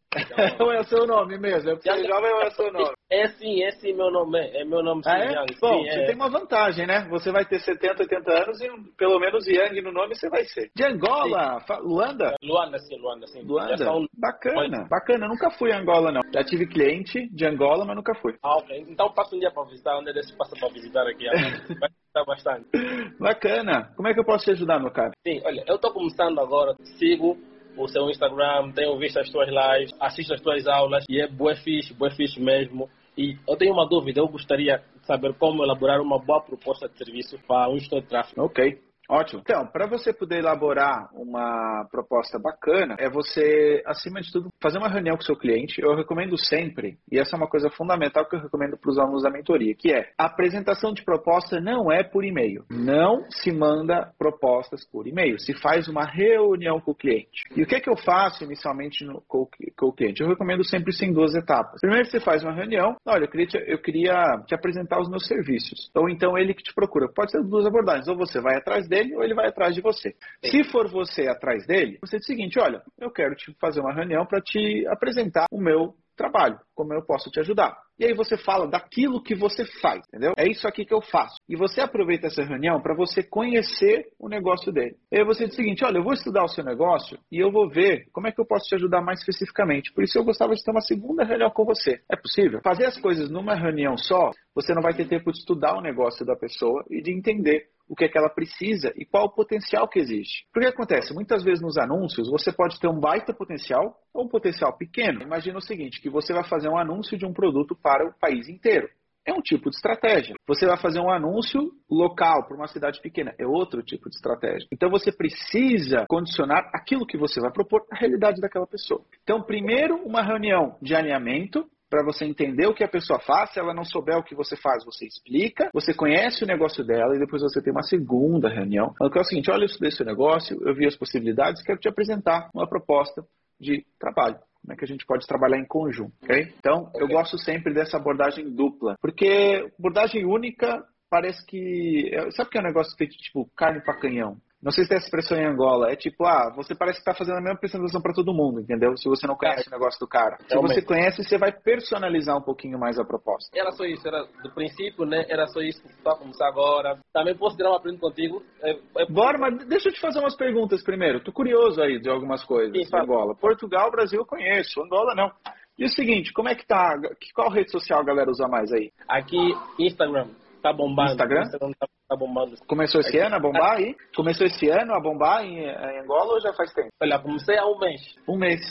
Ou 0.60 0.72
é 0.72 0.80
o 0.80 0.84
seu 0.86 1.06
nome 1.06 1.38
mesmo? 1.38 1.70
É 1.70 1.74
porque 1.74 1.90
é 1.90 2.04
jovem 2.04 2.32
ou 2.32 2.42
é 2.42 2.48
o 2.48 2.52
seu 2.52 2.72
nome? 2.72 2.94
É 3.10 3.28
sim, 3.28 3.64
é 3.64 3.72
sim 3.72 3.94
meu 3.94 4.10
nome. 4.12 4.40
É 4.40 4.66
meu 4.66 4.82
nome 4.82 5.04
sim, 5.04 5.10
ah, 5.10 5.20
é? 5.20 5.32
Yang. 5.34 5.56
Bom, 5.62 5.84
sim, 5.84 5.90
você 5.90 6.00
é. 6.00 6.06
tem 6.06 6.16
uma 6.16 6.30
vantagem, 6.30 6.88
né? 6.88 7.08
Você 7.10 7.32
vai 7.32 7.46
ter 7.46 7.60
70, 7.60 8.04
80 8.04 8.32
anos 8.32 8.62
e 8.62 8.70
pelo 8.98 9.20
menos 9.20 9.48
Yang 9.48 9.82
no 9.82 9.92
nome 9.92 10.16
você 10.16 10.30
vai 10.30 10.44
ser. 10.46 10.72
De 10.76 10.84
Angola, 10.84 11.64
Luanda? 11.82 12.36
Luanda, 12.42 12.80
sim, 12.80 12.98
Luanda, 12.98 13.28
sim. 13.28 13.44
Luanda? 13.44 13.86
Bacana, 14.18 14.88
bacana. 14.90 15.26
Eu 15.26 15.30
nunca 15.30 15.52
fui 15.52 15.72
a 15.72 15.80
Angola, 15.80 16.12
não. 16.12 16.22
Já 16.34 16.44
tive 16.44 16.68
cliente 16.68 17.30
de 17.30 17.46
Angola, 17.46 17.86
mas 17.86 17.96
nunca 17.96 18.14
fui. 18.16 18.36
Ah, 18.44 18.58
ok. 18.58 18.86
Então 18.88 19.12
passa 19.14 19.36
um 19.36 19.40
dia 19.40 19.52
para 19.52 19.64
visitar. 19.66 19.98
Onde 19.98 20.10
é 20.10 20.14
que 20.14 20.38
passa 20.38 20.56
para 20.60 20.70
visitar 20.70 21.08
aqui? 21.08 21.26
vai 21.26 21.90
visitar 21.90 22.26
bastante. 22.26 22.68
Bacana. 23.20 23.94
Como 23.96 24.08
é 24.08 24.14
que 24.14 24.20
eu 24.20 24.26
posso 24.26 24.46
te 24.46 24.52
ajudar, 24.52 24.80
meu 24.80 24.92
cara? 24.92 25.12
Sim, 25.26 25.42
olha, 25.46 25.64
eu 25.68 25.76
estou 25.76 25.92
começando 25.92 26.40
agora. 26.40 26.76
Sigo 26.98 27.38
o 27.78 27.88
seu 27.88 28.10
Instagram, 28.10 28.72
tenho 28.74 28.98
visto 28.98 29.20
as 29.20 29.30
tuas 29.30 29.50
lives, 29.50 29.94
assisto 30.00 30.34
as 30.34 30.42
tuas 30.42 30.68
aulas 30.68 31.04
e 31.10 31.22
é 31.22 31.28
bué 31.28 31.56
fixe, 31.56 31.94
bué 31.94 32.12
fixe 32.12 32.40
mesmo. 32.40 32.90
E 33.18 33.38
eu 33.48 33.56
tenho 33.56 33.74
uma 33.74 33.88
dúvida, 33.88 34.20
eu 34.20 34.28
gostaria 34.28 34.78
de 34.78 35.06
saber 35.06 35.34
como 35.36 35.64
elaborar 35.64 36.02
uma 36.02 36.20
boa 36.20 36.42
proposta 36.42 36.90
de 36.90 36.98
serviço 36.98 37.38
para 37.48 37.70
um 37.70 37.78
gestor 37.78 38.02
de 38.02 38.08
tráfego. 38.08 38.44
Ok. 38.44 38.80
Ótimo. 39.10 39.42
Então, 39.42 39.68
para 39.68 39.86
você 39.86 40.14
poder 40.14 40.40
elaborar 40.40 41.10
uma 41.14 41.86
proposta 41.92 42.40
bacana, 42.40 42.96
é 42.98 43.10
você, 43.10 43.84
acima 43.86 44.22
de 44.22 44.32
tudo, 44.32 44.50
fazer 44.62 44.78
uma 44.78 44.90
reunião 44.90 45.16
com 45.16 45.22
o 45.22 45.26
seu 45.26 45.36
cliente. 45.36 45.82
Eu 45.82 45.96
recomendo 45.96 46.38
sempre, 46.38 46.98
e 47.12 47.20
essa 47.20 47.36
é 47.36 47.38
uma 47.38 47.50
coisa 47.50 47.70
fundamental 47.70 48.26
que 48.28 48.36
eu 48.36 48.42
recomendo 48.42 48.78
para 48.78 48.90
os 48.90 48.98
alunos 48.98 49.24
da 49.24 49.30
mentoria, 49.30 49.76
que 49.76 49.92
é 49.92 50.12
a 50.18 50.26
apresentação 50.26 50.94
de 50.94 51.04
proposta 51.04 51.60
não 51.60 51.92
é 51.92 52.04
por 52.04 52.24
e-mail. 52.24 52.66
Não 52.70 53.26
se 53.30 53.52
manda 53.52 54.12
propostas 54.18 54.86
por 54.86 55.08
e-mail. 55.08 55.40
Se 55.40 55.54
faz 55.54 55.88
uma 55.88 56.06
reunião 56.06 56.80
com 56.80 56.92
o 56.92 56.96
cliente. 56.96 57.44
E 57.56 57.62
o 57.62 57.68
que 57.68 57.76
é 57.76 57.80
que 57.80 57.90
eu 57.90 57.98
faço 57.98 58.44
inicialmente 58.44 59.04
no, 59.06 59.22
com, 59.28 59.48
com, 59.78 59.88
o 59.88 59.94
cliente? 59.94 60.22
Eu 60.22 60.30
recomendo 60.30 60.64
sempre 60.64 60.92
isso 60.92 61.04
em 61.04 61.12
duas 61.12 61.36
etapas. 61.36 61.82
Primeiro, 61.82 62.06
você 62.06 62.20
faz 62.20 62.44
uma 62.44 62.54
reunião. 62.54 62.96
Olha, 63.06 63.26
eu 63.26 63.30
queria, 63.30 63.48
te, 63.48 63.58
eu 63.68 63.80
queria 63.80 64.42
te 64.48 64.56
apresentar 64.56 65.00
os 65.00 65.10
meus 65.10 65.28
serviços. 65.28 65.92
Ou 65.96 66.10
então 66.10 66.38
ele 66.38 66.54
que 66.54 66.64
te 66.64 66.74
procura. 66.74 67.10
Pode 67.14 67.32
ser 67.32 67.44
duas 67.44 67.66
abordagens. 67.66 68.08
Ou 68.08 68.16
você 68.16 68.40
vai 68.40 68.56
atrás 68.56 68.88
dele 68.88 68.93
ou 69.16 69.24
ele 69.24 69.34
vai 69.34 69.48
atrás 69.48 69.74
de 69.74 69.82
você. 69.82 70.16
Se 70.44 70.64
for 70.66 70.90
você 70.90 71.28
atrás 71.28 71.66
dele, 71.66 71.98
você 72.02 72.18
diz 72.18 72.26
o 72.26 72.32
seguinte: 72.32 72.60
olha, 72.60 72.82
eu 73.00 73.12
quero 73.12 73.36
te 73.36 73.54
fazer 73.60 73.80
uma 73.80 73.94
reunião 73.94 74.26
para 74.26 74.42
te 74.42 74.86
apresentar 74.88 75.46
o 75.52 75.60
meu 75.60 75.96
trabalho, 76.16 76.60
como 76.76 76.94
eu 76.94 77.04
posso 77.06 77.30
te 77.30 77.40
ajudar. 77.40 77.76
E 78.00 78.06
aí 78.06 78.14
você 78.14 78.36
fala 78.38 78.68
daquilo 78.68 79.22
que 79.22 79.36
você 79.36 79.66
faz, 79.80 80.02
entendeu? 80.08 80.34
É 80.38 80.48
isso 80.48 80.68
aqui 80.68 80.84
que 80.84 80.94
eu 80.94 81.02
faço. 81.02 81.36
E 81.48 81.56
você 81.56 81.80
aproveita 81.80 82.28
essa 82.28 82.44
reunião 82.44 82.82
para 82.82 82.96
você 82.96 83.22
conhecer 83.22 84.08
o 84.20 84.28
negócio 84.28 84.72
dele. 84.72 84.96
E 85.12 85.18
aí 85.18 85.26
você 85.26 85.46
diz 85.46 85.54
o 85.54 85.56
seguinte: 85.58 85.86
olha, 85.86 85.98
eu 85.98 86.04
vou 86.04 86.14
estudar 86.14 86.44
o 86.44 86.48
seu 86.48 86.64
negócio 86.64 87.18
e 87.32 87.40
eu 87.40 87.52
vou 87.52 87.70
ver 87.70 88.08
como 88.12 88.28
é 88.28 88.32
que 88.32 88.42
eu 88.42 88.46
posso 88.46 88.68
te 88.68 88.76
ajudar 88.76 89.02
mais 89.02 89.20
especificamente. 89.20 89.94
Por 89.94 90.04
isso 90.04 90.18
eu 90.18 90.24
gostava 90.24 90.56
de 90.56 90.64
ter 90.64 90.72
uma 90.72 90.82
segunda 90.82 91.24
reunião 91.24 91.52
com 91.52 91.66
você. 91.66 92.02
É 92.10 92.16
possível? 92.16 92.62
Fazer 92.64 92.86
as 92.86 93.00
coisas 93.00 93.30
numa 93.30 93.56
reunião 93.56 93.96
só, 93.98 94.32
você 94.56 94.74
não 94.74 94.82
vai 94.82 94.94
ter 94.94 95.08
tempo 95.08 95.32
de 95.32 95.40
estudar 95.40 95.78
o 95.78 95.82
negócio 95.82 96.26
da 96.26 96.36
pessoa 96.36 96.84
e 96.90 97.02
de 97.02 97.12
entender 97.12 97.68
o 97.88 97.96
que 97.96 98.06
é 98.06 98.10
que 98.10 98.18
ela 98.18 98.30
precisa 98.30 98.94
e 98.96 99.06
qual 99.06 99.26
o 99.26 99.34
potencial 99.34 99.88
que 99.88 100.00
existe. 100.00 100.46
Porque 100.54 100.68
acontece, 100.68 101.14
muitas 101.14 101.44
vezes 101.44 101.62
nos 101.62 101.78
anúncios 101.78 102.30
você 102.30 102.52
pode 102.52 102.80
ter 102.80 102.88
um 102.88 103.00
baita 103.00 103.34
potencial 103.34 103.98
ou 104.14 104.26
um 104.26 104.30
potencial 104.30 104.78
pequeno. 104.78 105.22
Imagina 105.22 105.58
o 105.58 105.62
seguinte, 105.62 106.02
que 106.02 106.10
você 106.10 106.34
vai 106.34 106.44
fazer 106.44 106.70
um 106.70 106.78
anúncio 106.78 107.18
de 107.18 107.26
um 107.26 107.34
produto 107.34 107.76
para 107.76 108.08
o 108.08 108.14
país 108.20 108.48
inteiro. 108.48 108.88
É 109.26 109.32
um 109.32 109.42
tipo 109.42 109.70
de 109.70 109.78
estratégia. 109.78 110.36
Você 110.46 110.66
vai 110.66 110.78
fazer 110.78 111.00
um 111.00 111.10
anúncio 111.10 111.72
local 111.90 112.46
para 112.46 112.58
uma 112.58 112.68
cidade 112.68 113.00
pequena. 113.02 113.34
É 113.40 113.48
outro 113.48 113.82
tipo 113.82 114.10
de 114.10 114.16
estratégia. 114.16 114.68
Então 114.72 114.90
você 114.90 115.14
precisa 115.14 116.06
condicionar 116.10 116.70
aquilo 116.74 117.06
que 117.06 117.18
você 117.18 117.40
vai 117.40 117.52
propor 117.52 117.86
à 117.90 117.96
realidade 117.96 118.42
daquela 118.42 118.68
pessoa. 118.68 119.02
Então, 119.24 119.42
primeiro, 119.42 119.96
uma 120.04 120.22
reunião 120.22 120.78
de 120.82 120.94
alinhamento 120.94 121.66
para 121.94 122.04
você 122.04 122.26
entender 122.26 122.66
o 122.66 122.74
que 122.74 122.84
a 122.84 122.88
pessoa 122.88 123.20
faz. 123.20 123.52
Se 123.52 123.60
ela 123.60 123.72
não 123.72 123.86
souber 123.86 124.18
o 124.18 124.24
que 124.24 124.34
você 124.34 124.56
faz, 124.58 124.84
você 124.84 125.06
explica, 125.06 125.70
você 125.72 125.94
conhece 125.94 126.44
o 126.44 126.48
negócio 126.48 126.84
dela 126.84 127.16
e 127.16 127.20
depois 127.20 127.44
você 127.44 127.62
tem 127.62 127.72
uma 127.72 127.84
segunda 127.84 128.50
reunião. 128.50 128.96
Então 128.96 129.12
é 129.14 129.22
o 129.22 129.24
seguinte: 129.24 129.52
olha, 129.52 129.62
eu 129.62 129.68
estudei 129.68 129.92
seu 129.92 130.04
negócio, 130.04 130.60
eu 130.68 130.74
vi 130.74 130.88
as 130.88 130.96
possibilidades, 130.96 131.62
quero 131.62 131.78
te 131.78 131.88
apresentar 131.88 132.50
uma 132.52 132.68
proposta 132.68 133.24
de 133.60 133.86
trabalho. 134.00 134.40
Como 134.60 134.74
é 134.74 134.76
que 134.76 134.86
a 134.86 134.88
gente 134.88 135.06
pode 135.06 135.28
trabalhar 135.28 135.60
em 135.60 135.68
conjunto, 135.68 136.14
ok? 136.24 136.52
Então, 136.58 136.86
okay. 136.86 137.04
eu 137.04 137.08
gosto 137.08 137.38
sempre 137.38 137.72
dessa 137.72 137.98
abordagem 137.98 138.50
dupla, 138.50 138.96
porque 139.00 139.72
abordagem 139.78 140.26
única 140.26 140.84
parece 141.12 141.46
que. 141.46 142.10
Sabe 142.32 142.48
o 142.48 142.52
que 142.52 142.58
é 142.58 142.62
um 142.62 142.66
negócio 142.66 142.98
feito 142.98 143.16
tipo 143.18 143.48
carne 143.56 143.84
para 143.84 144.00
canhão? 144.00 144.38
Não 144.64 144.72
sei 144.72 144.84
se 144.84 144.90
tem 144.90 144.98
essa 144.98 145.08
expressão 145.08 145.38
em 145.38 145.46
Angola. 145.46 145.92
É 145.92 145.96
tipo, 145.96 146.26
ah, 146.26 146.52
você 146.56 146.74
parece 146.74 146.98
que 146.98 147.02
está 147.02 147.14
fazendo 147.14 147.38
a 147.38 147.42
mesma 147.42 147.56
apresentação 147.56 148.02
para 148.02 148.14
todo 148.14 148.34
mundo, 148.34 148.62
entendeu? 148.62 148.96
Se 148.96 149.10
você 149.10 149.28
não 149.28 149.36
conhece 149.36 149.68
é. 149.68 149.68
o 149.68 149.72
negócio 149.72 150.00
do 150.00 150.08
cara. 150.08 150.38
Se 150.40 150.52
Realmente. 150.52 150.76
você 150.76 150.82
conhece, 150.82 151.24
você 151.24 151.38
vai 151.38 151.52
personalizar 151.52 152.38
um 152.38 152.42
pouquinho 152.42 152.80
mais 152.80 152.98
a 152.98 153.04
proposta. 153.04 153.50
Era 153.54 153.72
só 153.72 153.84
isso, 153.84 154.08
era 154.08 154.24
do 154.42 154.52
princípio, 154.52 155.06
né? 155.06 155.26
Era 155.28 155.46
só 155.48 155.60
isso 155.60 155.84
para 156.02 156.16
começar 156.16 156.48
agora. 156.48 156.98
Também 157.12 157.36
posso 157.36 157.58
tirar 157.58 157.72
uma 157.72 157.82
pergunta 157.82 158.02
contigo? 158.02 158.42
É, 158.62 158.72
é... 159.00 159.06
Bora, 159.10 159.38
mas 159.38 159.68
deixa 159.68 159.90
eu 159.90 159.94
te 159.94 160.00
fazer 160.00 160.20
umas 160.20 160.36
perguntas 160.36 160.82
primeiro. 160.82 161.20
Tô 161.20 161.34
curioso 161.34 161.82
aí 161.82 162.00
de 162.00 162.10
algumas 162.10 162.44
coisas. 162.46 162.74
Sim, 162.88 162.96
Angola. 162.96 163.36
Portugal, 163.36 163.92
Brasil 163.92 164.20
eu 164.20 164.26
conheço. 164.26 164.82
Angola 164.82 165.14
não. 165.14 165.30
E 165.78 165.86
o 165.86 165.90
seguinte, 165.90 166.32
como 166.32 166.50
é 166.50 166.56
que 166.56 166.66
tá? 166.66 166.96
Qual 167.34 167.50
rede 167.50 167.72
social 167.72 168.00
a 168.00 168.06
galera 168.06 168.30
usa 168.30 168.48
mais 168.48 168.72
aí? 168.72 168.92
Aqui, 169.08 169.38
Instagram. 169.80 170.28
Tá 170.64 170.72
bombando. 170.72 171.12
Instagram? 171.12 171.42
Instagram 171.42 171.72
tá, 171.78 171.88
tá 172.08 172.16
bombando. 172.16 172.56
Começou 172.66 173.02
esse 173.02 173.18
ano 173.20 173.36
a 173.36 173.40
bombar 173.40 173.74
aí? 173.74 173.94
Começou 174.16 174.48
esse 174.48 174.70
ano 174.70 174.94
a 174.94 175.00
bombar 175.02 175.44
em, 175.44 175.60
em 175.60 176.00
Angola 176.00 176.36
ou 176.36 176.40
já 176.40 176.54
faz 176.54 176.74
tempo? 176.74 176.88
Olha, 177.02 177.20
comecei 177.20 177.58
há 177.58 177.66
um 177.66 177.78
mês. 177.78 178.02
Um 178.26 178.38
mês. 178.38 178.62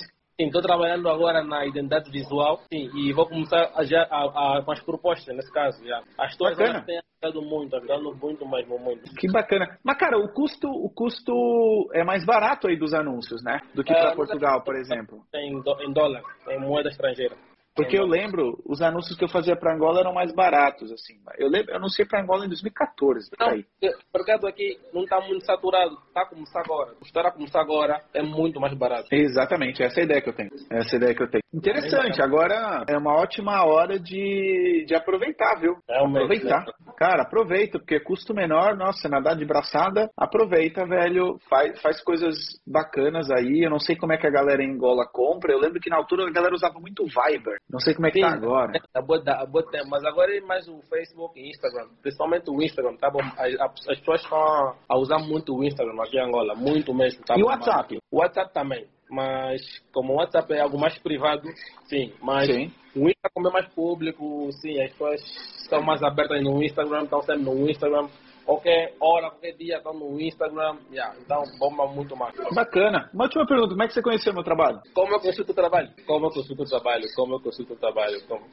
Sim, 0.41 0.47
estou 0.47 0.63
trabalhando 0.63 1.11
agora 1.11 1.45
na 1.45 1.67
identidade 1.67 2.11
visual 2.11 2.61
sim, 2.73 2.89
e 2.97 3.13
vou 3.13 3.29
começar 3.29 3.71
a, 3.77 3.85
já, 3.85 4.05
a, 4.11 4.57
a, 4.57 4.63
com 4.63 4.73
as 4.73 4.81
propostas, 4.81 5.37
nesse 5.37 5.53
caso. 5.53 5.87
Já. 5.87 6.03
As 6.19 6.35
tuas 6.35 6.57
têm 6.57 6.99
ajudado 7.23 7.43
muito, 7.43 7.77
ajudando 7.77 8.15
muito 8.15 8.49
mesmo, 8.49 8.79
muito. 8.79 9.15
Que 9.15 9.31
bacana. 9.31 9.79
Mas, 9.85 9.99
cara, 9.99 10.19
o 10.19 10.33
custo, 10.33 10.69
o 10.69 10.89
custo 10.89 11.91
é 11.93 12.03
mais 12.03 12.25
barato 12.25 12.69
aí 12.69 12.77
dos 12.79 12.95
anúncios, 12.95 13.45
né? 13.45 13.61
Do 13.75 13.85
que 13.85 13.93
é, 13.93 14.01
para 14.01 14.17
Portugal, 14.17 14.65
por 14.65 14.75
exemplo. 14.77 15.21
Em, 15.35 15.53
em 15.59 15.93
dólar, 15.93 16.23
em 16.49 16.59
moeda 16.59 16.89
estrangeira. 16.89 17.37
Porque 17.75 17.99
eu 17.99 18.05
lembro, 18.05 18.59
os 18.67 18.83
anúncios 18.83 19.17
que 19.17 19.25
eu 19.25 19.29
fazia 19.29 19.57
para 19.57 19.75
Angola 19.75 20.01
eram 20.01 20.13
mais 20.13 20.33
baratos, 20.35 20.93
assim. 20.93 21.15
Eu 21.39 21.49
lembro, 21.49 21.73
eu 21.73 21.77
anunciei 21.77 22.07
para 22.07 22.21
Angola 22.23 22.45
em 22.45 22.49
2014. 22.49 23.31
Não, 23.39 23.49
aí. 23.49 23.65
o 23.83 24.19
mercado 24.19 24.47
aqui 24.47 24.79
não 24.93 25.05
está 25.05 25.21
muito 25.21 25.45
saturado, 25.47 25.97
está 26.09 26.27
como 26.27 26.43
está 26.43 26.61
agora. 26.61 26.95
Estar 27.03 27.31
como 27.33 27.45
está 27.45 27.61
agora 27.61 28.03
é 28.15 28.23
muito 28.23 28.61
mais 28.61 28.75
barato. 28.75 29.09
Exatamente, 29.11 29.83
essa 29.83 30.01
é 30.01 30.03
a 30.03 30.05
ideia 30.05 30.21
que 30.21 30.29
eu 30.29 30.35
tenho. 30.35 30.51
Essa 30.71 30.91
é 30.91 30.95
a 30.95 30.97
ideia 30.99 31.15
que 31.15 31.23
eu 31.23 31.31
tenho. 31.31 31.43
Interessante, 31.55 32.23
agora 32.23 32.85
é 32.89 32.97
uma 32.97 33.15
ótima 33.15 33.65
hora 33.65 33.99
de, 33.99 34.85
de 34.87 34.95
aproveitar, 34.95 35.61
viu? 35.61 35.77
aproveitar. 35.89 36.65
Né? 36.65 36.73
Cara, 36.97 37.23
aproveita, 37.23 37.79
porque 37.79 38.01
custo 38.01 38.35
menor, 38.35 38.77
nossa, 38.77 39.09
nadar 39.09 39.37
de 39.37 39.45
braçada, 39.45 40.09
aproveita, 40.17 40.87
velho. 40.87 41.39
Faz, 41.51 41.81
faz 41.83 42.03
coisas 42.03 42.37
bacanas 42.67 43.31
aí. 43.31 43.65
Eu 43.65 43.71
não 43.71 43.79
sei 43.79 43.97
como 43.97 44.13
é 44.13 44.17
que 44.17 44.27
a 44.27 44.31
galera 44.31 44.63
em 44.63 44.73
Angola 44.73 45.07
compra. 45.13 45.53
Eu 45.53 45.59
lembro 45.59 45.81
que 45.81 45.91
na 45.91 45.97
altura 45.97 46.27
a 46.27 46.33
galera 46.33 46.55
usava 46.55 46.79
muito 46.81 47.05
Viber. 47.05 47.59
Não 47.71 47.81
sei 47.81 47.95
como 47.95 48.07
é 48.07 48.11
que 48.11 48.19
Sim, 48.19 48.27
tá 48.27 48.35
agora. 48.35 48.73
É, 48.75 49.85
mas 49.87 50.05
agora 50.05 50.37
é 50.37 50.41
mais 50.41 50.69
o 50.69 50.81
Facebook 50.83 51.41
e 51.41 51.49
Instagram. 51.49 51.89
Principalmente 52.03 52.51
o 52.51 52.63
Instagram, 52.63 52.97
tá 52.97 53.11
bom? 53.11 53.21
As, 53.21 53.89
as 53.89 53.99
pessoas 53.99 54.23
estão 54.23 54.77
a 54.89 54.99
usar 54.99 55.19
muito 55.19 55.55
o 55.55 55.65
Instagram 55.65 56.03
aqui 56.03 56.19
em 56.19 56.21
Angola, 56.21 56.55
muito 56.55 56.93
mesmo. 56.93 57.25
Tá 57.25 57.35
e 57.39 57.43
o 57.43 57.47
WhatsApp? 57.47 57.99
O 58.11 58.19
WhatsApp 58.19 58.53
também. 58.53 58.87
Mas 59.11 59.61
como 59.93 60.15
o 60.15 60.17
WhatsApp 60.17 60.53
é 60.55 60.61
algo 60.61 60.79
mais 60.79 60.99
privado, 60.99 61.49
sim. 61.85 62.13
Mas 62.23 62.47
sim. 62.47 62.73
o 62.97 63.09
Instagram 63.09 63.51
é 63.51 63.53
mais 63.53 63.69
público, 63.75 64.51
sim. 64.53 64.81
As 64.81 64.91
pessoas 64.93 65.21
estão 65.63 65.83
mais 65.83 66.03
abertas 66.03 66.43
no 66.43 66.63
Instagram, 66.63 67.05
estão 67.05 67.23
sempre 67.23 67.43
no 67.43 67.69
Instagram. 67.71 68.09
Qualquer 68.45 68.95
hora, 69.01 69.31
qualquer 69.31 69.53
dia, 69.53 69.77
estão 69.79 69.95
no 69.95 70.21
Instagram, 70.21 70.77
yeah, 70.91 71.15
então 71.21 71.43
bomba 71.59 71.87
muito 71.87 72.17
mais. 72.17 72.35
Bacana. 72.55 73.11
Uma 73.13 73.25
última 73.25 73.47
pergunta, 73.47 73.71
como 73.71 73.83
é 73.83 73.87
que 73.87 73.95
você 73.95 74.03
conheceu 74.03 74.33
meu 74.33 74.43
trabalho? 74.43 74.81
Como 74.95 75.15
eu 75.15 75.21
consigo 75.21 75.51
o 75.51 75.55
trabalho? 75.55 75.91
Como 76.07 76.27
eu 76.27 76.31
consigo 76.31 76.63
o 76.63 76.67
trabalho? 76.67 77.05
Como 77.15 77.35
eu 77.35 77.41
consigo 77.41 77.73
o 77.73 77.77
trabalho? 77.77 78.27
Como? 78.27 78.47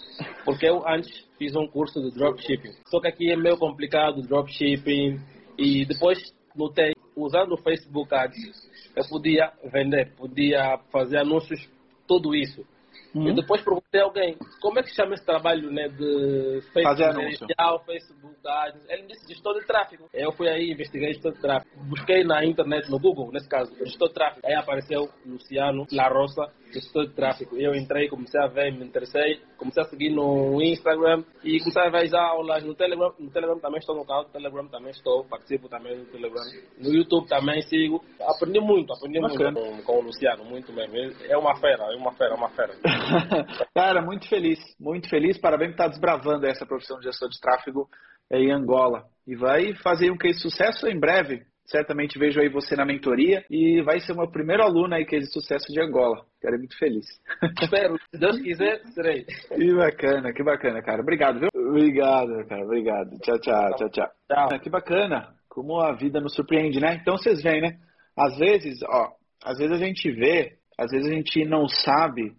Porque 0.45 0.65
eu 0.67 0.87
antes 0.87 1.27
fiz 1.37 1.55
um 1.55 1.67
curso 1.67 2.01
de 2.01 2.11
dropshipping. 2.11 2.73
Só 2.87 2.99
que 2.99 3.07
aqui 3.07 3.31
é 3.31 3.35
meio 3.35 3.57
complicado 3.57 4.21
dropshipping 4.21 5.19
e 5.57 5.85
depois 5.85 6.33
notei, 6.55 6.93
usando 7.15 7.53
o 7.53 7.57
Facebook 7.57 8.13
Ads, 8.13 8.69
eu 8.95 9.03
podia 9.09 9.51
vender, 9.71 10.13
podia 10.15 10.79
fazer 10.91 11.17
anúncios, 11.17 11.67
tudo 12.07 12.35
isso. 12.35 12.65
Uhum. 13.13 13.29
E 13.29 13.33
depois 13.33 13.61
perguntei 13.61 14.01
a 14.01 14.03
alguém, 14.03 14.37
como 14.61 14.79
é 14.79 14.83
que 14.83 14.93
chama 14.93 15.13
esse 15.13 15.25
trabalho 15.25 15.71
né, 15.71 15.87
de 15.87 16.61
Facebook, 16.73 17.85
Facebook 17.85 18.35
Ads? 18.45 18.89
Ele 18.89 19.01
me 19.03 19.07
disse 19.09 19.27
gestor 19.27 19.59
de 19.59 19.65
tráfego. 19.65 20.09
Eu 20.13 20.31
fui 20.33 20.47
aí, 20.47 20.71
investiguei 20.71 21.13
gestor 21.13 21.33
de 21.33 21.41
tráfego. 21.41 21.83
Busquei 21.85 22.23
na 22.23 22.45
internet, 22.45 22.89
no 22.89 22.99
Google, 22.99 23.31
nesse 23.31 23.49
caso, 23.49 23.73
gestor 23.77 24.09
de 24.09 24.13
tráfego. 24.13 24.45
Aí 24.45 24.53
apareceu 24.53 25.09
Luciano 25.25 25.85
La 25.91 26.07
Roça, 26.07 26.51
gestor 26.71 27.07
de 27.07 27.13
tráfego. 27.13 27.57
Eu 27.57 27.73
entrei, 27.75 28.07
comecei 28.07 28.39
a 28.41 28.47
ver, 28.47 28.71
me 28.71 28.85
interessei, 28.85 29.41
comecei 29.57 29.83
a 29.83 29.85
seguir 29.87 30.11
no 30.11 30.61
Instagram 30.61 31.23
e 31.43 31.59
comecei 31.59 31.81
a 31.81 31.89
ver 31.89 32.05
as 32.05 32.13
aulas 32.13 32.63
no 32.63 32.75
Telegram. 32.75 33.13
No 33.19 33.31
Telegram 33.31 33.59
também 33.59 33.79
estou 33.79 33.95
no 33.95 34.05
canal 34.05 34.25
do 34.25 34.31
Telegram, 34.31 34.67
também 34.67 34.91
estou, 34.91 35.25
participo 35.25 35.67
também 35.67 35.97
no 35.97 36.05
Telegram. 36.05 36.43
No 36.77 36.93
YouTube 36.93 37.27
também 37.27 37.61
sigo. 37.63 38.03
Aprendi 38.21 38.59
muito, 38.59 38.93
aprendi 38.93 39.19
Bacana. 39.19 39.51
muito 39.51 39.83
com, 39.83 39.83
com 39.83 39.99
o 39.99 40.01
Luciano, 40.03 40.43
muito 40.45 40.71
mesmo. 40.73 40.95
É 41.25 41.37
uma 41.37 41.55
fera, 41.59 41.91
é 41.91 41.95
uma 41.95 42.11
fera, 42.13 42.33
é 42.33 42.37
uma 42.37 42.49
fera. 42.49 42.73
Cara, 43.73 44.01
muito 44.01 44.27
feliz, 44.27 44.59
muito 44.79 45.09
feliz. 45.09 45.37
Parabéns 45.37 45.69
por 45.69 45.73
estar 45.73 45.87
desbravando 45.89 46.45
essa 46.45 46.65
profissão 46.65 46.97
de 46.99 47.05
gestor 47.05 47.29
de 47.29 47.39
tráfego 47.39 47.87
em 48.31 48.51
Angola. 48.51 49.05
E 49.27 49.35
vai 49.35 49.73
fazer 49.75 50.11
um 50.11 50.17
case 50.17 50.37
de 50.37 50.41
sucesso 50.41 50.87
em 50.87 50.99
breve. 50.99 51.43
Certamente 51.65 52.17
vejo 52.17 52.41
aí 52.41 52.49
você 52.49 52.75
na 52.75 52.83
mentoria 52.83 53.45
e 53.47 53.79
vai 53.83 53.99
ser 53.99 54.13
o 54.13 54.17
meu 54.17 54.27
primeiro 54.27 54.63
aluno 54.63 54.95
aí 54.95 55.05
case 55.05 55.27
de 55.27 55.33
sucesso 55.33 55.71
de 55.71 55.79
Angola. 55.79 56.25
Quero 56.41 56.57
muito 56.57 56.75
feliz. 56.77 57.05
Espero, 57.61 57.95
se 58.11 58.19
Deus 58.19 58.41
quiser, 58.41 58.81
serei. 58.95 59.23
Que 59.23 59.75
bacana, 59.75 60.33
que 60.33 60.43
bacana, 60.43 60.81
cara. 60.81 61.01
Obrigado, 61.01 61.39
viu? 61.39 61.49
Obrigado, 61.55 62.47
cara. 62.47 62.63
Obrigado. 62.63 63.19
Tchau, 63.19 63.39
tchau, 63.39 63.75
tchau, 63.75 63.89
tchau. 63.89 64.07
Tchau. 64.27 64.59
Que 64.59 64.69
bacana. 64.69 65.35
Como 65.47 65.79
a 65.79 65.93
vida 65.93 66.19
nos 66.19 66.33
surpreende, 66.33 66.79
né? 66.79 66.97
Então 67.01 67.17
vocês 67.17 67.43
veem, 67.43 67.61
né? 67.61 67.77
Às 68.17 68.37
vezes, 68.39 68.81
ó, 68.83 69.11
às 69.43 69.59
vezes 69.59 69.71
a 69.71 69.85
gente 69.85 70.11
vê, 70.11 70.57
às 70.77 70.89
vezes 70.89 71.07
a 71.07 71.13
gente 71.13 71.45
não 71.45 71.67
sabe 71.67 72.33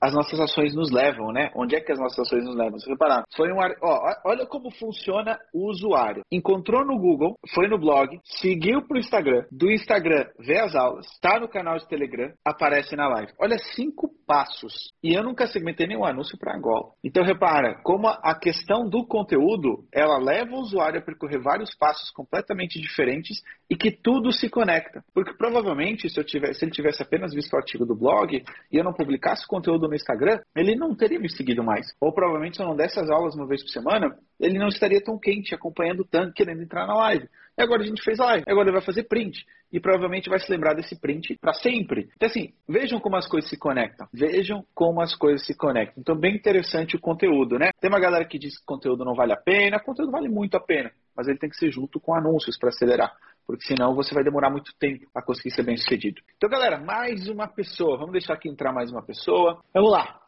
as 0.00 0.14
nossas 0.14 0.40
ações 0.40 0.74
nos 0.74 0.90
levam, 0.90 1.30
né? 1.32 1.50
Onde 1.54 1.76
é 1.76 1.80
que 1.80 1.92
as 1.92 1.98
nossas 1.98 2.20
ações 2.20 2.44
nos 2.44 2.56
levam? 2.56 2.78
Se 2.78 2.88
reparar, 2.88 3.24
foi 3.36 3.52
um, 3.52 3.58
ó, 3.82 4.14
olha 4.24 4.46
como 4.46 4.70
funciona 4.70 5.38
o 5.52 5.68
usuário. 5.68 6.22
Encontrou 6.32 6.84
no 6.84 6.98
Google, 6.98 7.36
foi 7.54 7.68
no 7.68 7.78
blog, 7.78 8.18
seguiu 8.24 8.86
pro 8.86 8.98
Instagram, 8.98 9.44
do 9.52 9.70
Instagram 9.70 10.26
vê 10.38 10.58
as 10.58 10.74
aulas, 10.74 11.06
tá 11.20 11.38
no 11.38 11.48
canal 11.48 11.76
de 11.76 11.86
Telegram, 11.86 12.32
aparece 12.44 12.96
na 12.96 13.08
live. 13.08 13.32
Olha 13.38 13.58
cinco 13.74 14.10
passos. 14.26 14.92
E 15.02 15.12
eu 15.14 15.22
nunca 15.22 15.46
segmentei 15.46 15.86
nenhum 15.86 16.04
anúncio 16.04 16.38
para 16.38 16.56
Angola. 16.56 16.92
Então 17.04 17.24
repara, 17.24 17.80
como 17.82 18.08
a 18.08 18.34
questão 18.34 18.88
do 18.88 19.04
conteúdo, 19.06 19.84
ela 19.92 20.18
leva 20.18 20.52
o 20.52 20.60
usuário 20.60 21.00
a 21.00 21.02
percorrer 21.02 21.42
vários 21.42 21.74
passos 21.74 22.10
completamente 22.10 22.80
diferentes 22.80 23.42
e 23.68 23.76
que 23.76 23.90
tudo 23.90 24.32
se 24.32 24.48
conecta. 24.48 25.02
Porque 25.12 25.34
provavelmente 25.34 26.08
se 26.08 26.18
eu 26.18 26.24
tivesse, 26.24 26.60
se 26.60 26.64
ele 26.64 26.72
tivesse 26.72 27.02
apenas 27.02 27.34
visto 27.34 27.52
o 27.52 27.56
artigo 27.56 27.84
do 27.84 27.94
blog 27.94 28.42
e 28.72 28.76
eu 28.76 28.84
não 28.84 28.92
publicasse 28.92 29.46
conteúdo 29.46 29.89
no 29.90 29.96
Instagram, 29.96 30.40
ele 30.56 30.74
não 30.74 30.94
teria 30.94 31.18
me 31.18 31.28
seguido 31.28 31.62
mais. 31.62 31.86
Ou 32.00 32.12
provavelmente 32.12 32.56
se 32.56 32.62
eu 32.62 32.66
não 32.66 32.76
desse 32.76 32.98
as 32.98 33.10
aulas 33.10 33.34
uma 33.34 33.46
vez 33.46 33.62
por 33.62 33.70
semana, 33.70 34.16
ele 34.38 34.58
não 34.58 34.68
estaria 34.68 35.02
tão 35.02 35.18
quente, 35.18 35.54
acompanhando 35.54 36.04
tanto, 36.04 36.32
querendo 36.32 36.62
entrar 36.62 36.86
na 36.86 36.96
live. 36.96 37.28
E 37.58 37.62
agora 37.62 37.82
a 37.82 37.86
gente 37.86 38.02
fez 38.02 38.18
live, 38.18 38.44
agora 38.48 38.68
ele 38.68 38.76
vai 38.76 38.84
fazer 38.84 39.04
print. 39.04 39.44
E 39.72 39.78
provavelmente 39.78 40.28
vai 40.28 40.38
se 40.38 40.50
lembrar 40.50 40.74
desse 40.74 40.98
print 40.98 41.36
para 41.40 41.52
sempre. 41.52 42.08
Então, 42.16 42.28
assim, 42.28 42.52
vejam 42.68 42.98
como 42.98 43.16
as 43.16 43.28
coisas 43.28 43.50
se 43.50 43.56
conectam. 43.56 44.08
Vejam 44.12 44.64
como 44.74 45.00
as 45.00 45.14
coisas 45.14 45.46
se 45.46 45.54
conectam. 45.54 46.00
Então, 46.00 46.16
bem 46.16 46.34
interessante 46.34 46.96
o 46.96 47.00
conteúdo, 47.00 47.58
né? 47.58 47.70
Tem 47.80 47.88
uma 47.90 48.00
galera 48.00 48.24
que 48.24 48.38
diz 48.38 48.58
que 48.58 48.64
conteúdo 48.64 49.04
não 49.04 49.14
vale 49.14 49.32
a 49.32 49.36
pena. 49.36 49.78
Conteúdo 49.78 50.10
vale 50.10 50.28
muito 50.28 50.56
a 50.56 50.60
pena. 50.60 50.90
Mas 51.14 51.28
ele 51.28 51.38
tem 51.38 51.50
que 51.50 51.56
ser 51.56 51.70
junto 51.70 52.00
com 52.00 52.14
anúncios 52.14 52.58
para 52.58 52.70
acelerar 52.70 53.12
porque 53.46 53.64
senão 53.64 53.94
você 53.94 54.14
vai 54.14 54.24
demorar 54.24 54.50
muito 54.50 54.72
tempo 54.78 55.06
a 55.14 55.22
conseguir 55.22 55.50
ser 55.50 55.62
bem 55.62 55.76
sucedido. 55.76 56.20
Então, 56.36 56.48
galera, 56.48 56.78
mais 56.78 57.28
uma 57.28 57.48
pessoa. 57.48 57.96
Vamos 57.96 58.12
deixar 58.12 58.34
aqui 58.34 58.48
entrar 58.48 58.72
mais 58.72 58.90
uma 58.90 59.02
pessoa. 59.02 59.62
Vamos 59.74 59.90
lá. 59.90 60.20